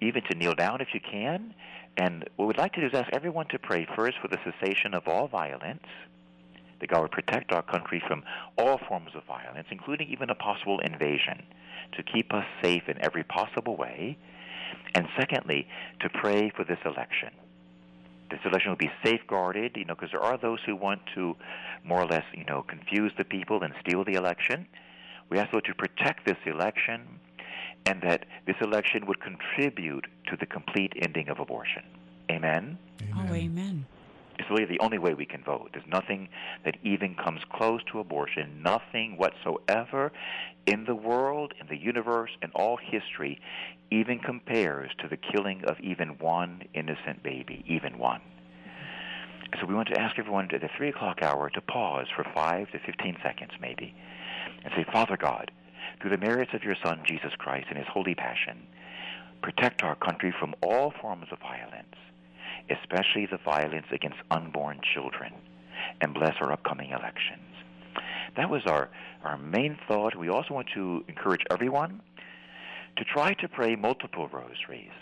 [0.00, 1.54] even to kneel down if you can.
[1.96, 4.94] And what we'd like to do is ask everyone to pray first for the cessation
[4.94, 5.84] of all violence,
[6.80, 8.22] that God would protect our country from
[8.56, 11.42] all forms of violence, including even a possible invasion,
[11.96, 14.16] to keep us safe in every possible way.
[14.94, 15.66] And secondly,
[16.00, 17.30] to pray for this election.
[18.30, 21.36] This election will be safeguarded, you know, because there are those who want to
[21.84, 24.66] more or less, you know, confuse the people and steal the election.
[25.30, 27.20] We ask, Lord, to protect this election
[27.86, 31.82] and that this election would contribute to the complete ending of abortion.
[32.30, 32.78] Amen?
[33.16, 33.86] Oh, amen.
[34.38, 35.70] It's really the only way we can vote.
[35.72, 36.28] There's nothing
[36.64, 40.12] that even comes close to abortion, nothing whatsoever
[40.66, 43.40] in the world, in the universe, in all history,
[43.90, 48.20] even compares to the killing of even one innocent baby, even one.
[49.58, 52.70] So we want to ask everyone at the 3 o'clock hour to pause for 5
[52.70, 53.94] to 15 seconds, maybe,
[54.62, 55.50] and say, Father God,
[56.00, 58.66] through the merits of your Son, Jesus Christ, and his holy passion,
[59.42, 61.96] protect our country from all forms of violence,
[62.70, 65.32] especially the violence against unborn children,
[66.00, 67.42] and bless our upcoming elections.
[68.36, 68.90] That was our,
[69.24, 70.16] our main thought.
[70.16, 72.00] We also want to encourage everyone
[72.96, 74.92] to try to pray multiple rosaries,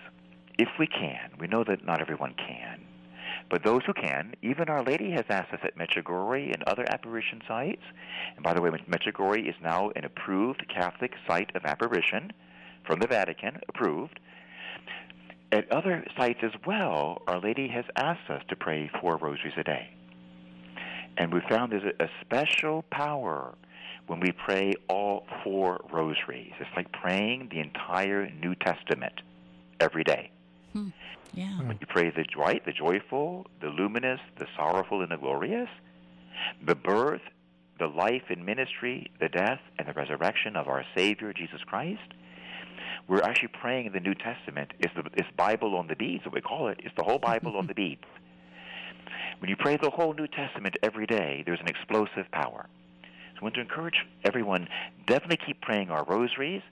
[0.58, 1.30] if we can.
[1.38, 2.80] We know that not everyone can.
[3.50, 7.42] But those who can, even Our Lady has asked us at Medjugorje and other apparition
[7.46, 7.82] sites.
[8.34, 12.32] And by the way, Medjugorje is now an approved Catholic site of apparition
[12.86, 14.18] from the Vatican, approved.
[15.52, 19.62] At other sites as well, Our Lady has asked us to pray four rosaries a
[19.62, 19.90] day.
[21.16, 23.54] And we found there's a, a special power
[24.06, 26.52] when we pray all four rosaries.
[26.60, 29.14] It's like praying the entire New Testament
[29.80, 30.30] every day.
[30.72, 30.88] Hmm.
[31.32, 31.58] Yeah.
[31.58, 35.68] When you pray the right, the joyful, the luminous, the sorrowful, and the glorious,
[36.64, 37.22] the birth,
[37.78, 42.14] the life and ministry, the death and the resurrection of our Savior Jesus Christ,
[43.08, 44.72] we're actually praying in the New Testament.
[44.80, 46.80] It's the it's Bible on the beads, what we call it.
[46.82, 48.04] It's the whole Bible on the beads.
[49.38, 52.66] When you pray the whole New Testament every day, there's an explosive power.
[53.02, 54.68] So I want to encourage everyone,
[55.06, 56.62] definitely keep praying our rosaries,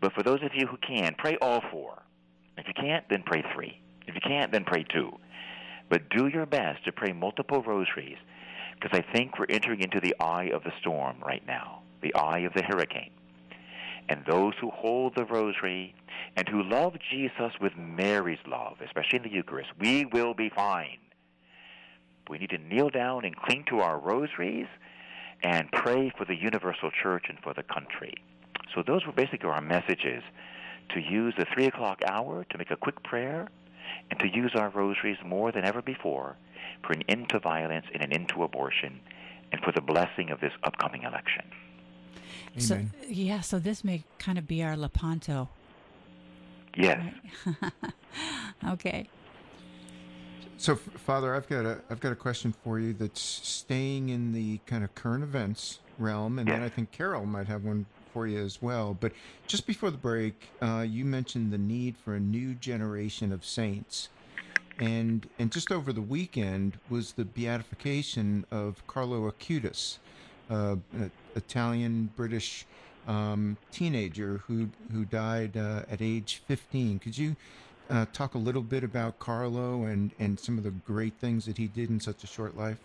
[0.00, 2.02] but for those of you who can, pray all four.
[2.58, 3.80] If you can't, then pray three.
[4.06, 5.12] If you can't, then pray two.
[5.88, 8.18] But do your best to pray multiple rosaries
[8.74, 12.40] because I think we're entering into the eye of the storm right now, the eye
[12.40, 13.10] of the hurricane.
[14.08, 15.94] And those who hold the rosary
[16.36, 20.98] and who love Jesus with Mary's love, especially in the Eucharist, we will be fine.
[22.28, 24.68] We need to kneel down and cling to our rosaries
[25.42, 28.14] and pray for the universal church and for the country.
[28.74, 30.22] So those were basically our messages
[30.90, 33.48] to use the 3 o'clock hour to make a quick prayer
[34.10, 36.36] and to use our rosaries more than ever before
[36.84, 39.00] for an end to violence and an end to abortion
[39.50, 41.44] and for the blessing of this upcoming election.
[42.58, 45.48] So, yeah, so this may kind of be our Lepanto.
[46.76, 47.12] Yes.
[47.46, 47.72] Right?
[48.68, 49.08] okay.
[50.58, 54.58] So, Father, I've got a I've got a question for you that's staying in the
[54.66, 56.56] kind of current events realm, and yes.
[56.56, 58.96] then I think Carol might have one for you as well.
[58.98, 59.12] But
[59.46, 64.08] just before the break, uh, you mentioned the need for a new generation of saints,
[64.78, 69.98] and and just over the weekend was the beatification of Carlo Acutis,
[70.52, 72.66] an Italian British
[73.06, 76.98] um, teenager who who died uh, at age 15.
[76.98, 77.36] Could you
[77.90, 81.58] uh, talk a little bit about Carlo and, and some of the great things that
[81.58, 82.78] he did in such a short life?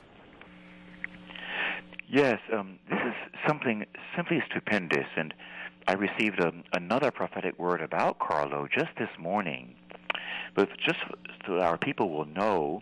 [2.09, 3.13] Yes, um, this is
[3.47, 5.33] something simply stupendous, and
[5.87, 9.75] I received a, another prophetic word about Carlo just this morning.
[10.55, 10.99] But just
[11.45, 12.81] so our people will know,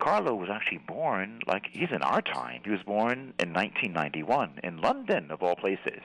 [0.00, 2.62] Carlo was actually born like he's in our time.
[2.64, 6.02] He was born in 1991 in London, of all places.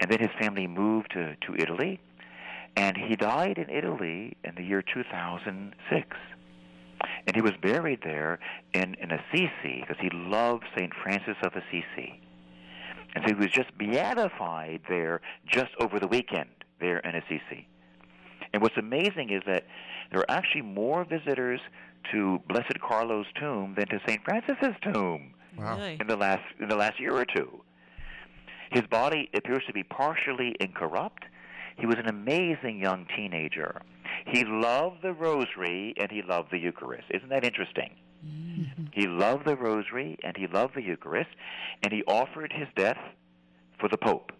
[0.00, 2.00] And then his family moved to, to Italy,
[2.76, 6.16] and he died in Italy in the year 2006.
[7.26, 8.38] And he was buried there
[8.72, 10.92] in, in Assisi because he loved St.
[11.02, 12.20] Francis of Assisi.
[13.14, 17.68] And so he was just beatified there just over the weekend there in Assisi.
[18.52, 19.64] And what's amazing is that
[20.10, 21.60] there are actually more visitors
[22.12, 24.22] to Blessed Carlo's tomb than to St.
[24.24, 25.78] Francis's tomb wow.
[25.78, 27.62] in the last in the last year or two.
[28.70, 31.24] His body appears to be partially incorrupt.
[31.76, 33.82] He was an amazing young teenager.
[34.26, 37.04] He loved the rosary and he loved the Eucharist.
[37.10, 37.94] Isn't that interesting?
[38.24, 38.84] Mm-hmm.
[38.92, 41.30] He loved the rosary and he loved the Eucharist,
[41.82, 42.98] and he offered his death
[43.78, 44.32] for the Pope.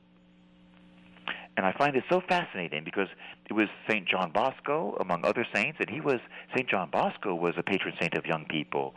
[1.57, 3.09] And I find it so fascinating because
[3.49, 4.09] it was St.
[4.09, 6.21] John Bosco, among other saints, and he was,
[6.55, 6.69] St.
[6.69, 8.95] John Bosco was a patron saint of young people,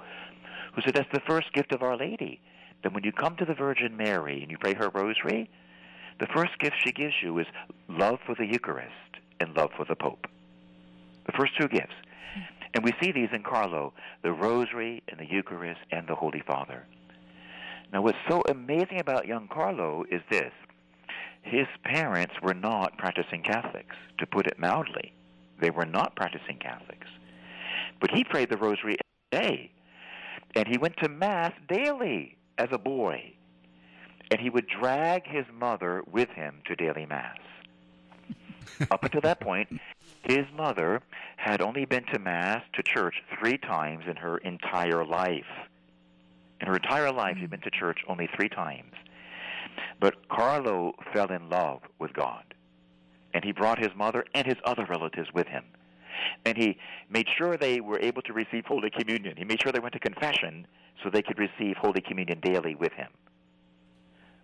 [0.73, 2.39] who said that's the first gift of Our Lady.
[2.83, 5.49] That when you come to the Virgin Mary and you pray her rosary,
[6.19, 7.45] the first gift she gives you is
[7.87, 8.91] love for the Eucharist
[9.39, 10.27] and love for the Pope.
[11.25, 11.93] The first two gifts.
[12.73, 13.93] And we see these in Carlo
[14.23, 16.85] the Rosary and the Eucharist and the Holy Father.
[17.93, 20.51] Now, what's so amazing about young Carlo is this
[21.47, 25.13] his parents were not practicing Catholics, to put it mildly.
[25.59, 27.07] They were not practicing Catholics.
[27.99, 28.97] But he prayed the Rosary
[29.31, 29.71] every day,
[30.55, 33.33] and he went to Mass daily as a boy.
[34.29, 37.37] And he would drag his mother with him to daily Mass.
[38.91, 39.79] Up until that point,
[40.23, 41.01] his mother
[41.37, 45.45] had only been to Mass, to church, three times in her entire life.
[46.59, 47.51] In her entire life, she'd mm.
[47.51, 48.93] been to church only three times.
[49.99, 52.43] But Carlo fell in love with God.
[53.33, 55.63] And he brought his mother and his other relatives with him.
[56.45, 56.77] And he
[57.09, 59.37] made sure they were able to receive Holy Communion.
[59.37, 60.65] He made sure they went to confession
[61.03, 63.09] so they could receive Holy Communion daily with him.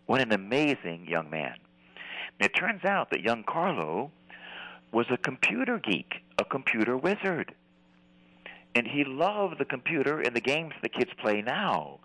[0.06, 1.56] What an amazing young man.
[2.40, 4.12] It turns out that young Carlo
[4.92, 7.56] was a computer geek, a computer wizard.
[8.76, 12.00] And he loved the computer and the games the kids play now.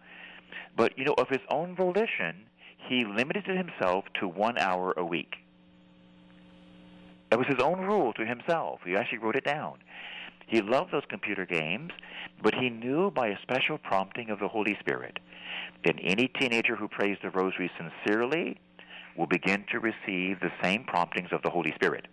[0.76, 2.46] But, you know, of his own volition,
[2.88, 5.36] he limited himself to one hour a week.
[7.30, 8.80] That was his own rule to himself.
[8.84, 9.78] He actually wrote it down.
[10.46, 11.92] He loved those computer games,
[12.42, 15.18] but he knew by a special prompting of the Holy Spirit
[15.84, 18.58] that any teenager who prays the rosary sincerely
[19.16, 22.06] will begin to receive the same promptings of the Holy Spirit.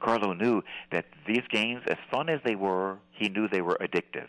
[0.00, 0.62] Carlo knew
[0.92, 4.28] that these games, as fun as they were, he knew they were addictive.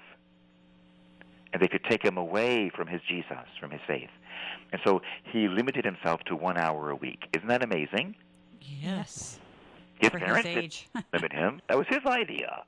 [1.53, 4.09] And they could take him away from his Jesus, from his faith.
[4.71, 5.01] And so
[5.31, 7.27] he limited himself to one hour a week.
[7.35, 8.15] Isn't that amazing?
[8.61, 9.39] Yes.
[9.99, 11.61] His For parents his limit him.
[11.67, 12.63] That was his idea.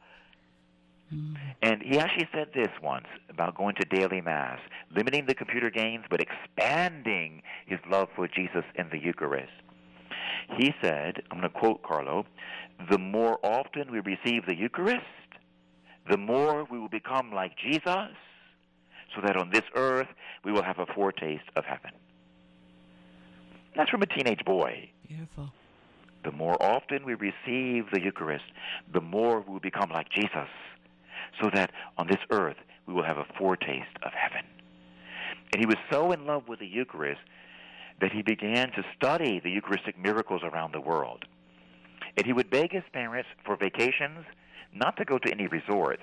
[1.14, 1.38] Mm.
[1.62, 4.60] And he actually said this once about going to daily Mass,
[4.96, 9.52] limiting the computer games, but expanding his love for Jesus in the Eucharist.
[10.58, 12.26] He said, I'm going to quote Carlo,
[12.90, 15.06] the more often we receive the Eucharist,
[16.10, 18.12] the more we will become like Jesus,
[19.16, 20.08] so that on this earth
[20.44, 21.92] we will have a foretaste of heaven.
[23.76, 24.90] That's from a teenage boy.
[25.08, 25.52] Beautiful.
[26.24, 28.46] The more often we receive the Eucharist,
[28.94, 30.48] the more we will become like Jesus,
[31.42, 34.46] so that on this earth we will have a foretaste of heaven.
[35.54, 37.22] And he was so in love with the Eucharist
[38.02, 41.26] that he began to study the Eucharistic miracles around the world.
[42.18, 44.26] And he would beg his parents for vacations
[44.74, 46.02] not to go to any resorts,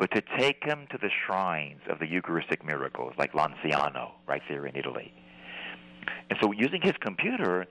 [0.00, 4.64] but to take him to the shrines of the Eucharistic miracles, like Lanciano, right there
[4.66, 5.12] in Italy.
[6.30, 7.66] And so, using his computer,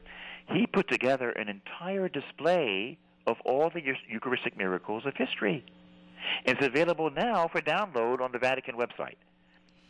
[0.53, 5.65] he put together an entire display of all the Eucharistic miracles of history.
[6.45, 9.17] It's available now for download on the Vatican website.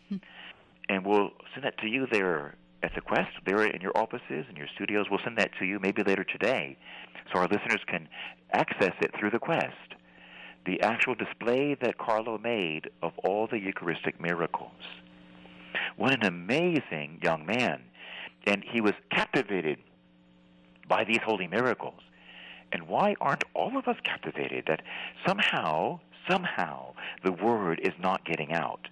[0.07, 0.17] Hmm.
[0.89, 4.57] and we'll send that to you there at the Quest, there in your offices and
[4.57, 5.07] your studios.
[5.11, 6.77] We'll send that to you maybe later today
[7.33, 8.07] so our listeners can
[8.53, 9.98] access it through the Quest.
[10.65, 14.71] The actual display that Carlo made of all the Eucharistic miracles.
[15.95, 17.81] What an amazing young man.
[18.45, 19.79] And he was captivated
[20.87, 22.01] by these holy miracles.
[22.71, 24.81] And why aren't all of us captivated that
[25.25, 25.99] somehow,
[26.29, 26.93] somehow,
[27.23, 28.87] the word is not getting out?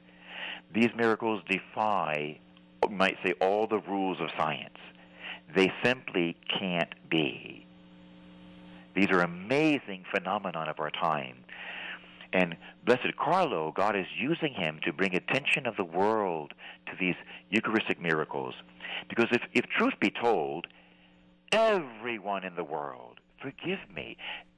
[0.73, 2.39] These miracles defy,
[2.83, 4.77] you might say, all the rules of science.
[5.55, 7.66] They simply can't be.
[8.97, 11.43] These are amazing phenomena of our time.
[12.33, 16.55] And Blessed Carlo, God is using him to bring attention of the world
[16.87, 17.13] to these
[17.51, 18.55] Eucharistic miracles.
[19.07, 20.65] Because if, if truth be told,
[21.51, 24.17] everyone in the world, forgive me,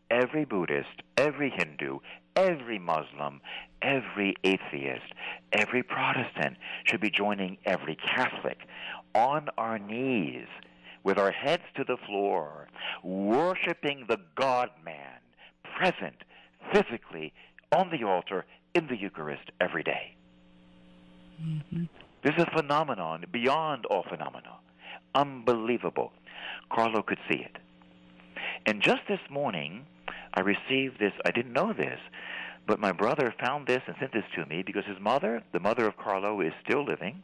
[0.10, 2.00] every Buddhist, every Hindu,
[2.38, 3.42] every Muslim,
[3.82, 5.12] every atheist,
[5.52, 8.60] every Protestant should be joining every Catholic
[9.14, 10.48] on our knees
[11.04, 12.68] with our heads to the floor,
[13.04, 15.20] worshiping the God man
[15.78, 16.16] present
[16.74, 17.34] physically
[17.72, 18.46] on the altar
[18.76, 20.16] in the Eucharist every day.
[21.42, 21.84] Mm-hmm.
[22.24, 24.58] This is a phenomenon beyond all phenomena.
[25.16, 26.12] Unbelievable.
[26.72, 27.58] Carlo could see it.
[28.66, 29.86] And just this morning,
[30.34, 31.14] I received this.
[31.26, 32.00] I didn't know this,
[32.68, 35.88] but my brother found this and sent this to me because his mother, the mother
[35.88, 37.24] of Carlo, is still living.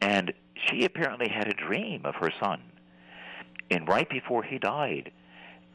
[0.00, 0.32] And
[0.68, 2.62] she apparently had a dream of her son.
[3.70, 5.10] And right before he died,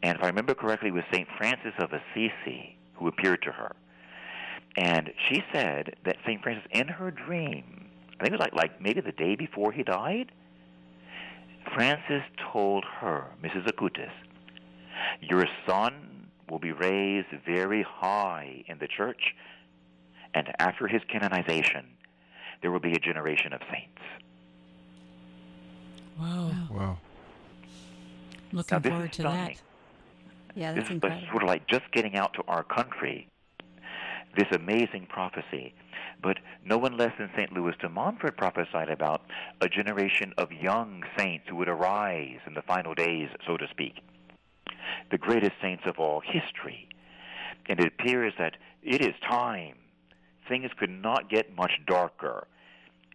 [0.03, 1.27] and if I remember correctly, it was St.
[1.37, 3.75] Francis of Assisi who appeared to her.
[4.77, 6.41] And she said that St.
[6.41, 7.89] Francis, in her dream,
[8.19, 10.31] I think it was like, like maybe the day before he died,
[11.73, 13.67] Francis told her, Mrs.
[13.67, 14.11] Acutis,
[15.21, 19.35] your son will be raised very high in the church,
[20.33, 21.85] and after his canonization,
[22.61, 24.01] there will be a generation of saints.
[26.19, 26.51] Wow.
[26.69, 26.97] Wow.
[28.51, 29.55] Looking forward to stunning.
[29.55, 29.61] that.
[30.55, 31.23] Yeah, that's this incredible.
[31.23, 33.27] is sort of like just getting out to our country,
[34.35, 35.73] this amazing prophecy.
[36.21, 37.53] But no one less than St.
[37.53, 39.21] Louis de Montfort prophesied about
[39.61, 44.03] a generation of young saints who would arise in the final days, so to speak.
[45.11, 46.89] The greatest saints of all history.
[47.67, 49.75] And it appears that it is time.
[50.49, 52.47] Things could not get much darker.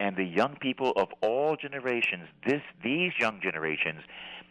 [0.01, 4.03] And the young people of all generations, this, these young generations,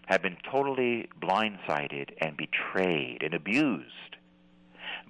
[0.07, 4.17] have been totally blindsided and betrayed and abused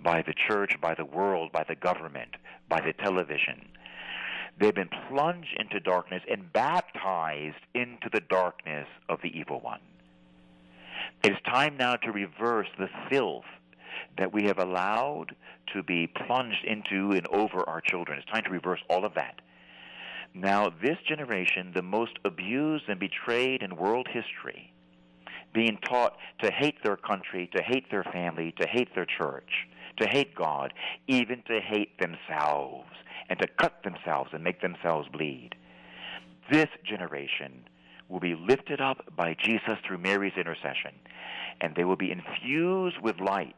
[0.04, 2.36] by the church, by the world, by the government,
[2.70, 3.70] by the television.
[4.60, 9.80] They've been plunged into darkness and baptized into the darkness of the evil one.
[11.24, 13.46] It is time now to reverse the filth
[14.18, 15.36] that we have allowed
[15.74, 18.20] to be plunged into and over our children.
[18.20, 19.42] It's time to reverse all of that.
[20.34, 24.74] Now, this generation, the most abused and betrayed in world history,
[25.54, 30.08] being taught to hate their country, to hate their family, to hate their church, to
[30.08, 30.74] hate God,
[31.08, 32.90] even to hate themselves,
[33.30, 35.56] and to cut themselves and make themselves bleed.
[36.52, 37.66] This generation
[38.10, 40.94] will be lifted up by Jesus through Mary's intercession,
[41.62, 43.56] and they will be infused with light,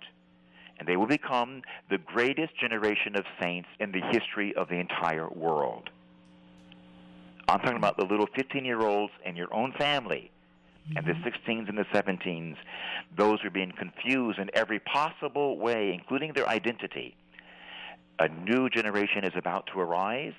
[0.79, 5.29] and they will become the greatest generation of saints in the history of the entire
[5.29, 5.89] world.
[7.47, 10.31] I'm talking about the little 15 year olds in your own family
[10.95, 11.51] and the mm-hmm.
[11.51, 12.55] 16s and the 17s,
[13.17, 17.15] those who are being confused in every possible way, including their identity.
[18.19, 20.33] A new generation is about to arise.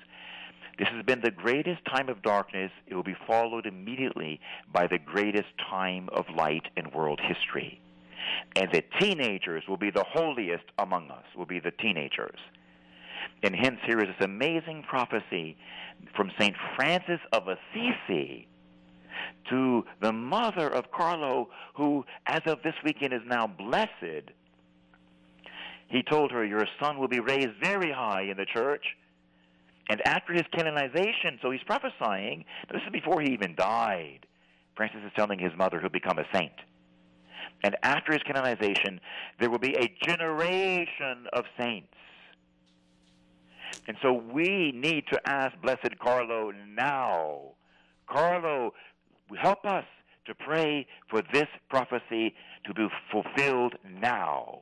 [0.79, 2.71] This has been the greatest time of darkness.
[2.87, 4.39] It will be followed immediately
[4.71, 7.81] by the greatest time of light in world history.
[8.55, 12.39] And the teenagers will be the holiest among us, will be the teenagers.
[13.43, 15.57] And hence, here is this amazing prophecy
[16.15, 16.55] from St.
[16.75, 18.47] Francis of Assisi
[19.49, 24.31] to the mother of Carlo, who, as of this weekend, is now blessed.
[25.87, 28.83] He told her, Your son will be raised very high in the church.
[29.89, 34.25] And after his canonization, so he's prophesying, this is before he even died.
[34.75, 36.51] Francis is telling his mother he'll become a saint.
[37.63, 38.99] And after his canonization,
[39.39, 41.93] there will be a generation of saints.
[43.87, 47.53] And so we need to ask Blessed Carlo now.
[48.07, 48.73] Carlo,
[49.39, 49.85] help us
[50.25, 52.35] to pray for this prophecy
[52.65, 54.61] to be fulfilled now.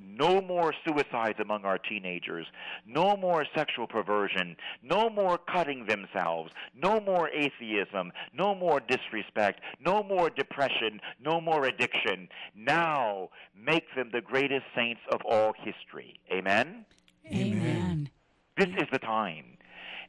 [0.00, 2.46] No more suicides among our teenagers.
[2.86, 4.56] No more sexual perversion.
[4.82, 6.52] No more cutting themselves.
[6.74, 8.12] No more atheism.
[8.32, 9.60] No more disrespect.
[9.84, 11.00] No more depression.
[11.22, 12.28] No more addiction.
[12.54, 16.18] Now make them the greatest saints of all history.
[16.32, 16.84] Amen?
[17.32, 18.08] Amen.
[18.56, 19.44] This is the time.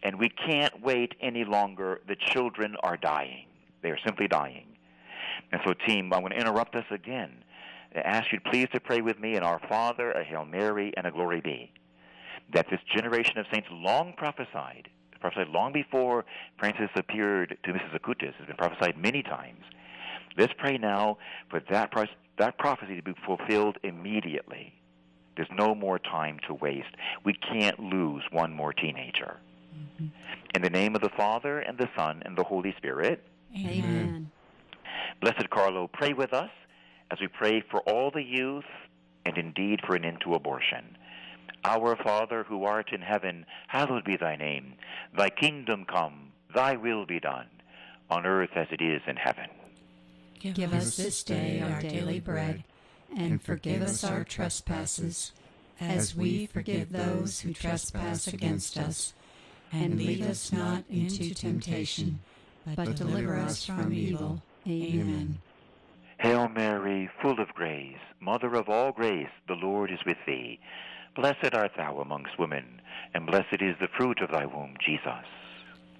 [0.03, 2.01] And we can't wait any longer.
[2.07, 3.45] The children are dying.
[3.83, 4.67] They are simply dying.
[5.51, 7.43] And so, team, I'm going to interrupt us again
[7.95, 11.05] ask you to please to pray with me in Our Father, a Hail Mary, and
[11.05, 11.71] a Glory Be.
[12.53, 14.89] That this generation of saints long prophesied,
[15.19, 16.25] prophesied long before
[16.57, 17.97] Francis appeared to Mrs.
[17.97, 19.63] Acutis, has been prophesied many times.
[20.37, 21.17] Let's pray now
[21.49, 21.91] for that,
[22.37, 24.73] that prophecy to be fulfilled immediately.
[25.35, 26.95] There's no more time to waste.
[27.23, 29.37] We can't lose one more teenager.
[29.73, 30.07] Mm-hmm.
[30.55, 33.23] In the name of the Father, and the Son, and the Holy Spirit.
[33.55, 34.31] Amen.
[35.21, 36.49] Blessed Carlo, pray with us
[37.12, 38.66] as we pray for all the youth
[39.26, 40.97] and indeed for an end to abortion.
[41.64, 44.74] Our Father who art in heaven, hallowed be thy name.
[45.16, 47.47] Thy kingdom come, thy will be done,
[48.09, 49.47] on earth as it is in heaven.
[50.39, 52.64] Give, Give us this day our daily bread,
[53.16, 55.34] and forgive us our trespasses,
[55.80, 59.14] as we forgive those who trespass against us.
[59.72, 62.20] And lead us not into temptation,
[62.76, 64.41] but deliver us from evil.
[64.68, 65.39] Amen.
[66.22, 70.59] Hail Mary, full of grace, Mother of all grace, the Lord is with thee.
[71.15, 72.80] Blessed art thou amongst women,
[73.15, 75.26] and blessed is the fruit of thy womb, Jesus.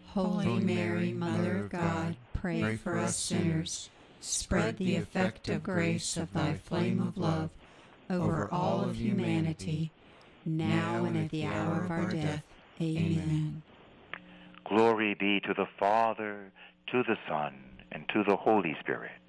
[0.10, 3.90] Holy Mary, Mother of God, pray for us sinners.
[4.20, 7.50] Spread the effect of grace of thy flame of love
[8.08, 9.90] over all of humanity,
[10.46, 12.44] now and at the hour of our death.
[12.80, 13.64] Amen.
[14.66, 16.52] Glory be to the Father,
[16.92, 17.56] to the Son,
[17.92, 19.21] and to the Holy Spirit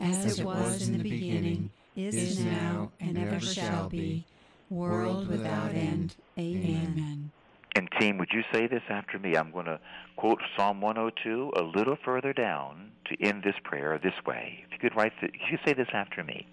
[0.00, 4.26] as it was in the beginning, is now, and ever shall be,
[4.70, 6.16] world without end.
[6.38, 7.30] Amen.
[7.76, 9.36] And team, would you say this after me?
[9.36, 9.80] I'm going to
[10.16, 14.64] quote Psalm 102 a little further down to end this prayer this way.
[14.66, 16.46] If you could write, this, you say this after me.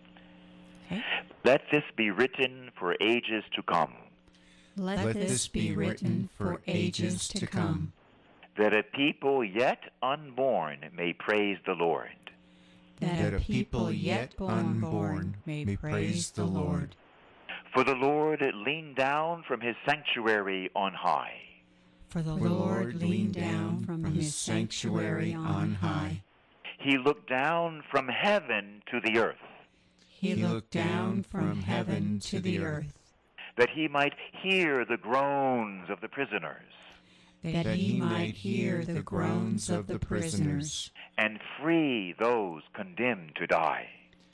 [0.91, 1.03] Okay.
[1.45, 3.93] Let this be written for ages to come.
[4.75, 7.93] Let, Let this be written for ages to come.
[8.57, 12.09] That a people yet unborn may praise the Lord
[13.01, 16.95] that a people yet unborn may praise the Lord.
[17.73, 21.41] For the Lord leaned down from his sanctuary on high.
[22.09, 26.23] For the Lord leaned down from his sanctuary on high.
[26.79, 29.37] He looked down from heaven to the earth.
[30.07, 32.97] He looked down from heaven to the earth.
[33.57, 36.71] That he might hear the groans of the prisoners
[37.43, 43.89] that he might hear the groans of the prisoners, and free those condemned to die.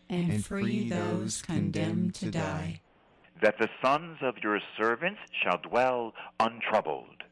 [0.09, 2.81] And free those condemned to die.
[3.41, 7.23] That the sons of your servants shall dwell untroubled.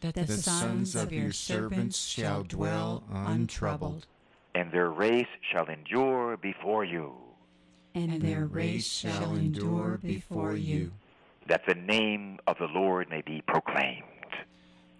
[0.00, 4.06] That the sons of your servants shall dwell untroubled.
[4.54, 7.14] And their race shall endure before you.
[7.94, 10.92] And their race shall endure before you.
[11.46, 14.04] That the name of the Lord may be proclaimed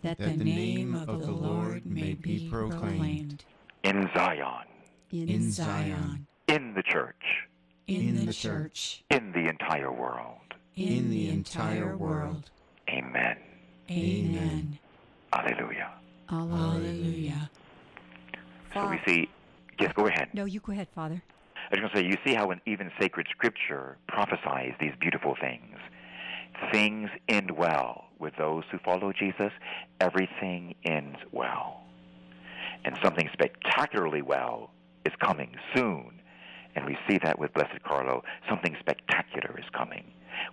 [0.02, 3.44] that, that the name of the Lord may be proclaimed
[3.84, 4.66] in Zion,
[5.10, 7.48] in Zion, in the church,
[7.86, 12.50] in the church, in the entire world, in the entire world.
[12.88, 13.36] Amen.
[13.90, 14.78] Amen.
[15.32, 15.90] Alleluia.
[16.30, 17.50] Alleluia.
[18.74, 19.28] So we see.
[19.78, 20.28] Yes, go ahead.
[20.32, 21.22] No, you go ahead, Father.
[21.70, 25.76] I was going to say, you see how even sacred scripture prophesies these beautiful things.
[26.70, 29.52] Things end well with those who follow Jesus,
[30.00, 31.82] everything ends well.
[32.84, 34.70] And something spectacularly well
[35.04, 36.20] is coming soon.
[36.74, 38.22] And we see that with Blessed Carlo.
[38.48, 40.04] Something spectacular is coming.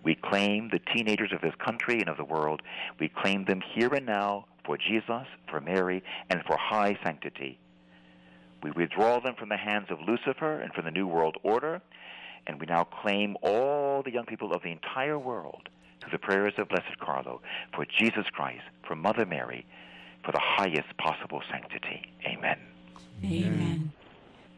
[0.04, 2.62] We claim the teenagers of this country and of the world.
[3.00, 7.60] We claim them here and now for Jesus, for Mary, and for high sanctity.
[8.62, 11.82] We withdraw them from the hands of Lucifer and from the New World Order,
[12.46, 15.70] and we now claim all the young people of the entire world
[16.02, 17.42] through the prayers of Blessed Carlo,
[17.76, 19.66] for Jesus Christ, for Mother Mary,
[20.24, 22.12] for the highest possible sanctity.
[22.26, 22.60] Amen.
[23.24, 23.92] Amen.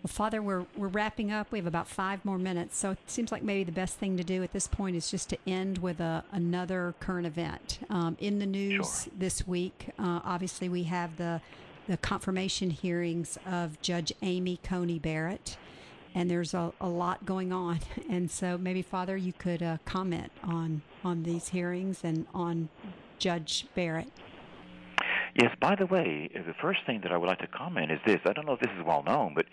[0.04, 1.52] Well, Father, we're, we're wrapping up.
[1.52, 2.76] We have about five more minutes.
[2.78, 5.30] So it seems like maybe the best thing to do at this point is just
[5.30, 7.80] to end with a, another current event.
[7.90, 9.14] Um, in the news Sure.
[9.16, 11.40] this week, uh, obviously, we have the,
[11.88, 15.58] the confirmation hearings of Judge Amy Coney Barrett.
[16.14, 17.80] And there's a, a lot going on.
[18.10, 22.68] And so maybe, Father, you could uh, comment on, on these hearings and on
[23.20, 24.10] Judge Barrett.
[25.42, 28.20] Yes, by the way, the first thing that I would like to comment is this.
[28.26, 29.46] I don't know if this is well known, but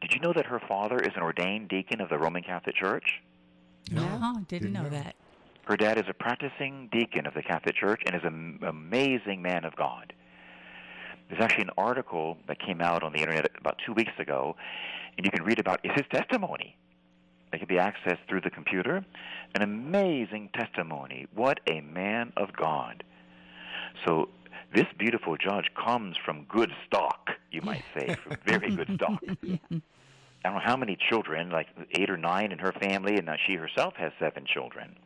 [0.00, 3.20] did you know that her father is an ordained deacon of the Roman Catholic Church?
[3.90, 5.16] No, didn't, know, that.
[5.64, 9.64] Her dad is a practicing deacon of the Catholic Church and is an amazing man
[9.64, 10.12] of God.
[11.28, 14.56] There's actually an article that came out on the internet about two weeks ago,
[15.16, 16.76] and you can read about it's his testimony.
[17.52, 19.04] It can be accessed through the computer.
[19.54, 21.26] An amazing testimony.
[21.34, 23.04] What a man of God.
[24.04, 24.28] So
[24.74, 29.22] this beautiful judge comes from good stock, you might say, from very good stock.
[29.40, 29.56] yeah.
[29.70, 33.36] I don't know how many children, like eight or nine in her family, and now
[33.46, 34.96] she herself has seven children.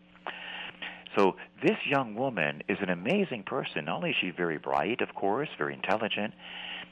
[1.16, 3.84] So this young woman is an amazing person.
[3.84, 6.34] Not only is she very bright, of course, very intelligent,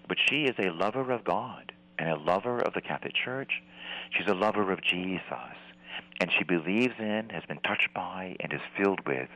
[0.07, 3.63] but she is a lover of God and a lover of the Catholic Church.
[4.11, 5.57] She's a lover of Jesus.
[6.21, 9.29] And she believes in, has been touched by, and is filled with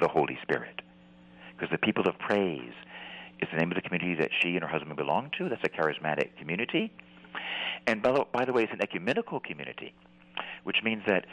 [0.00, 0.82] the Holy Spirit.
[1.52, 2.72] Because the people of praise
[3.40, 5.48] is the name of the community that she and her husband belong to.
[5.48, 6.92] That's a charismatic community.
[7.86, 9.94] And by the, way, it's an ecumenical community,
[10.64, 11.26] which means that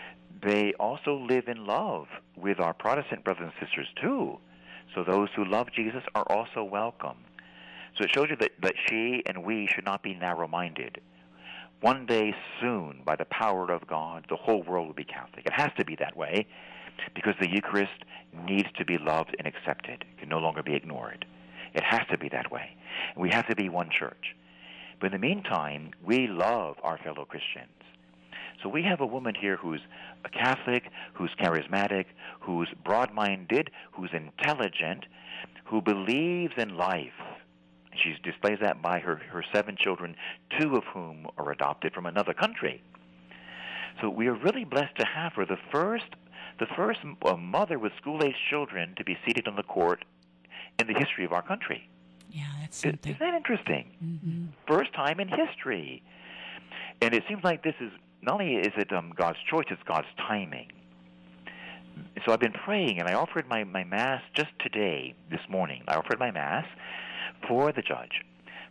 [0.43, 4.37] they also live in love with our Protestant brothers and sisters too.
[4.95, 7.17] So those who love Jesus are also welcome.
[7.97, 11.01] So it shows you that, that she and we should not be narrow minded.
[11.81, 15.45] One day soon, by the power of God, the whole world will be Catholic.
[15.45, 16.45] It has to be that way
[17.15, 18.05] because the Eucharist
[18.47, 20.05] needs to be loved and accepted.
[20.13, 21.25] It can no longer be ignored.
[21.73, 22.69] It has to be that way.
[23.17, 24.35] We have to be one church.
[24.99, 27.71] But in the meantime, we love our fellow Christians.
[28.61, 29.81] So we have a woman here who's
[30.23, 30.83] a Catholic,
[31.13, 32.05] who's charismatic,
[32.41, 35.05] who's broad minded, who's intelligent,
[35.65, 37.13] who believes in life.
[37.95, 40.15] She displays that by her, her seven children,
[40.59, 42.81] two of whom are adopted from another country.
[43.99, 46.05] So we are really blessed to have her, the first,
[46.59, 50.05] the first uh, mother with school-aged children to be seated on the court
[50.79, 51.89] in the history of our country.
[52.29, 53.13] Yeah, that's Is- something.
[53.13, 53.91] Isn't that interesting?
[53.99, 56.01] hmm First time in history.
[57.01, 60.07] And it seems like this is not only is it um, God's choice, it's God's
[60.17, 60.71] timing.
[62.25, 65.83] So I've been praying, and I offered my, my Mass just today, this morning.
[65.87, 66.65] I offered my Mass
[67.47, 68.23] for the judge,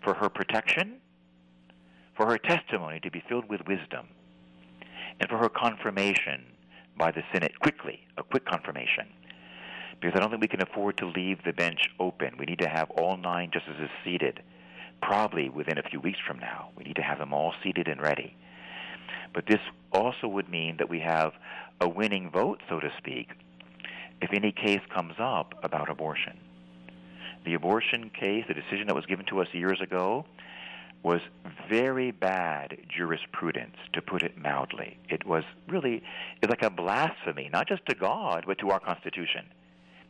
[0.03, 0.97] for her protection,
[2.17, 4.09] for her testimony to be filled with wisdom,
[5.19, 6.45] and for her confirmation
[6.99, 9.09] by the Senate quickly, a quick confirmation.
[10.01, 12.37] Because I don't think we can afford to leave the bench open.
[12.39, 14.43] We need to have all nine justices seated
[15.03, 16.71] probably within a few weeks from now.
[16.77, 18.37] We need to have them all seated and ready.
[19.33, 19.61] But this
[19.93, 21.33] also would mean that we have
[21.81, 23.29] a winning vote, so to speak,
[24.21, 26.39] if any case comes up about abortion.
[27.45, 30.27] The abortion case, the decision that was given to us years ago,
[31.03, 31.21] was
[31.69, 34.99] very bad jurisprudence, to put it mildly.
[35.09, 36.03] It was really
[36.47, 39.47] like a blasphemy, not just to God, but to our Constitution.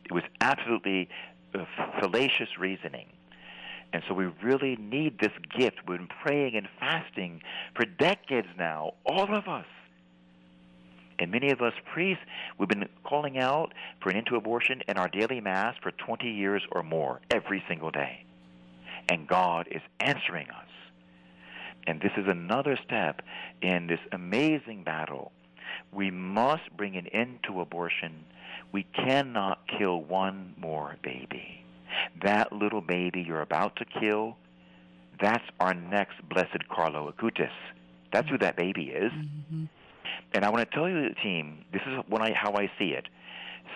[0.03, 1.07] It was absolutely
[1.55, 1.65] uh,
[2.01, 3.07] fallacious reasoning.
[3.93, 5.77] And so we really need this gift.
[5.87, 7.41] We've been praying and fasting
[7.75, 9.65] for decades now, all of us.
[11.21, 12.23] And many of us priests,
[12.57, 16.27] we've been calling out for an end to abortion in our daily Mass for 20
[16.27, 18.25] years or more, every single day.
[19.07, 20.67] And God is answering us.
[21.85, 23.21] And this is another step
[23.61, 25.31] in this amazing battle.
[25.93, 28.25] We must bring an end to abortion.
[28.71, 31.63] We cannot kill one more baby.
[32.23, 34.37] That little baby you're about to kill,
[35.21, 37.51] that's our next blessed Carlo Acutis.
[38.11, 39.11] That's who that baby is.
[39.11, 39.65] hmm
[40.33, 43.07] And I want to tell you, team, this is what I, how I see it.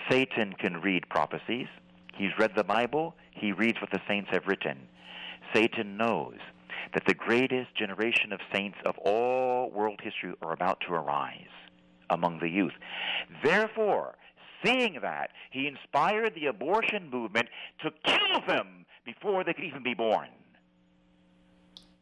[0.09, 1.67] Satan can read prophecies.
[2.15, 3.15] He's read the Bible.
[3.31, 4.77] He reads what the saints have written.
[5.53, 6.37] Satan knows
[6.93, 11.41] that the greatest generation of saints of all world history are about to arise
[12.09, 12.73] among the youth.
[13.43, 14.15] Therefore,
[14.63, 17.49] seeing that, he inspired the abortion movement
[17.81, 20.29] to kill them before they could even be born.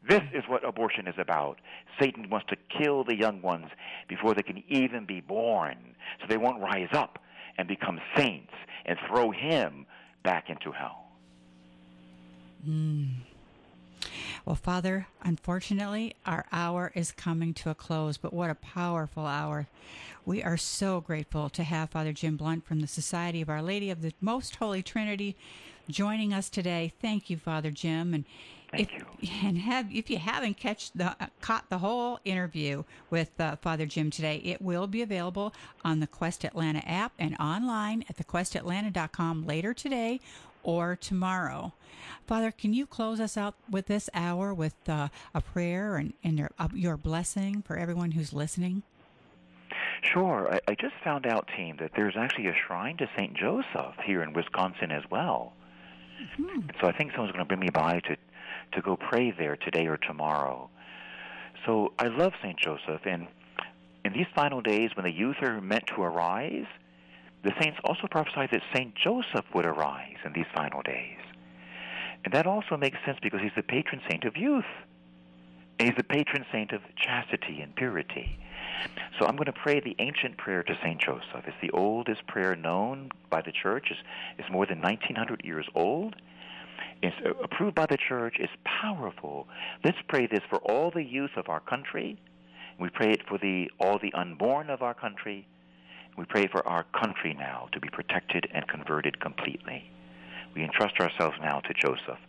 [0.08, 1.60] This is what abortion is about.
[2.00, 3.68] Satan wants to kill the young ones
[4.08, 5.78] before they can even be born,
[6.20, 7.20] so they won't rise up
[7.58, 8.54] and become saints
[8.86, 9.86] and throw him
[10.24, 11.08] back into hell.
[12.68, 13.12] Mm.
[14.46, 19.68] Well, Father, unfortunately, our hour is coming to a close, but what a powerful hour.
[20.26, 23.90] We are so grateful to have Father Jim Blount from the Society of Our Lady
[23.90, 25.38] of the Most Holy Trinity
[25.90, 26.94] joining us today.
[27.02, 28.14] Thank you, Father Jim.
[28.14, 28.26] And
[28.74, 29.30] Thank if, you.
[29.48, 33.86] And have if you haven't catch the uh, caught the whole interview with uh, Father
[33.86, 35.54] Jim today, it will be available
[35.86, 40.20] on the Quest Atlanta app and online at thequestatlanta.com later today
[40.64, 41.74] or tomorrow.
[42.26, 46.40] Father, can you close us out with this hour with uh, a prayer and, and
[46.40, 48.82] your, uh, your blessing for everyone who's listening?
[50.02, 50.50] Sure.
[50.52, 53.34] I, I just found out, team, that there's actually a shrine to St.
[53.36, 55.54] Joseph here in Wisconsin as well.
[56.40, 56.70] Mm-hmm.
[56.82, 58.16] So I think someone's going to bring me by to,
[58.76, 60.70] to go pray there today or tomorrow.
[61.66, 62.60] So I love St.
[62.60, 63.28] Joseph, and
[64.04, 66.66] in these final days when the youth are meant to arise,
[67.44, 68.94] the saints also prophesied that St.
[68.96, 71.18] Joseph would arise in these final days.
[72.24, 74.66] And that also makes sense because he's the patron saint of youth.
[75.80, 78.40] And he's the patron saint of chastity and purity.
[79.20, 81.00] So I'm going to pray the ancient prayer to St.
[81.00, 81.46] Joseph.
[81.46, 83.88] It's the oldest prayer known by the church.
[83.92, 84.00] It's,
[84.38, 86.16] it's more than 1900 years old.
[87.04, 88.38] It's uh, approved by the church.
[88.40, 89.48] is powerful.
[89.84, 92.18] Let's pray this for all the youth of our country.
[92.80, 95.46] We pray it for the, all the unborn of our country.
[96.18, 99.92] We pray for our country now to be protected and converted completely.
[100.56, 102.20] We entrust ourselves now to Joseph.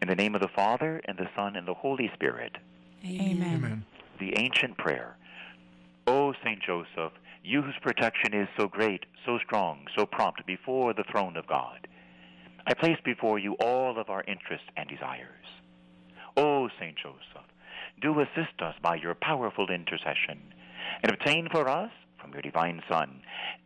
[0.00, 2.56] In the name of the Father, and the Son, and the Holy Spirit.
[3.04, 3.42] Amen.
[3.42, 3.84] Amen.
[4.18, 5.16] The ancient prayer.
[6.06, 7.12] O Saint Joseph,
[7.44, 11.86] you whose protection is so great, so strong, so prompt before the throne of God,
[12.68, 15.46] I place before you all of our interests and desires.
[16.36, 17.48] O Saint Joseph,
[18.02, 20.52] do assist us by your powerful intercession,
[21.02, 23.20] and obtain for us, from your divine Son,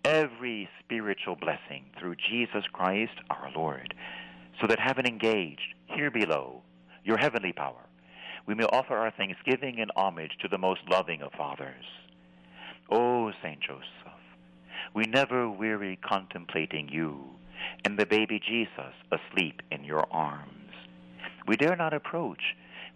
[0.04, 3.94] every spiritual blessing through Jesus Christ our Lord,
[4.60, 6.60] so that having engaged here below
[7.02, 7.88] your heavenly power,
[8.46, 11.86] we may offer our thanksgiving and homage to the most loving of fathers.
[12.90, 13.86] O Saint Joseph,
[14.92, 17.30] we never weary contemplating you
[17.84, 20.72] and the baby Jesus asleep in your arms.
[21.46, 22.42] We dare not approach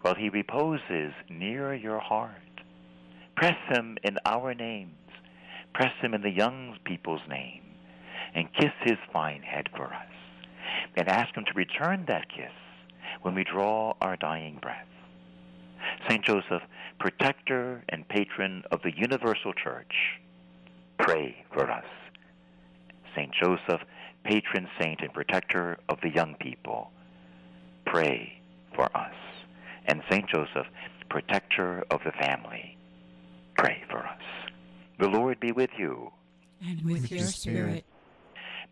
[0.03, 2.31] while he reposes near your heart.
[3.37, 5.09] Press him in our names,
[5.73, 7.63] press him in the young people's name,
[8.35, 10.13] and kiss his fine head for us,
[10.97, 12.53] and ask him to return that kiss
[13.23, 14.87] when we draw our dying breath.
[16.09, 16.63] Saint Joseph,
[16.99, 20.21] protector and patron of the universal church,
[20.99, 21.85] pray for us.
[23.17, 23.81] Saint Joseph,
[24.25, 26.91] patron saint and protector of the young people,
[27.87, 28.41] pray
[28.75, 29.15] for us.
[29.87, 30.67] And Saint Joseph,
[31.11, 32.77] protector of the family,
[33.57, 34.23] pray for us.
[34.99, 36.11] The Lord be with you.
[36.67, 37.85] And with, with your spirit.
[37.85, 37.85] spirit.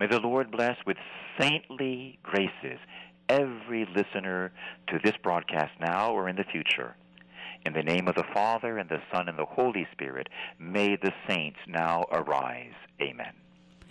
[0.00, 0.96] May the Lord bless with
[1.38, 2.78] saintly graces
[3.28, 4.52] every listener
[4.88, 6.96] to this broadcast now or in the future.
[7.64, 10.28] In the name of the Father, and the Son, and the Holy Spirit,
[10.58, 12.74] may the saints now arise.
[13.00, 13.32] Amen.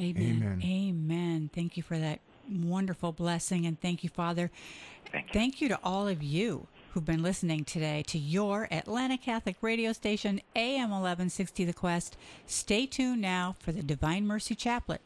[0.02, 0.42] Amen.
[0.42, 0.62] Amen.
[0.64, 1.50] Amen.
[1.54, 4.52] Thank you for that wonderful blessing, and thank you, Father.
[5.12, 5.34] Thank you.
[5.34, 9.94] Thank you to all of you who've been listening today to your Atlanta Catholic radio
[9.94, 12.18] station, AM 1160 The Quest.
[12.46, 15.00] Stay tuned now for the Divine Mercy Chaplet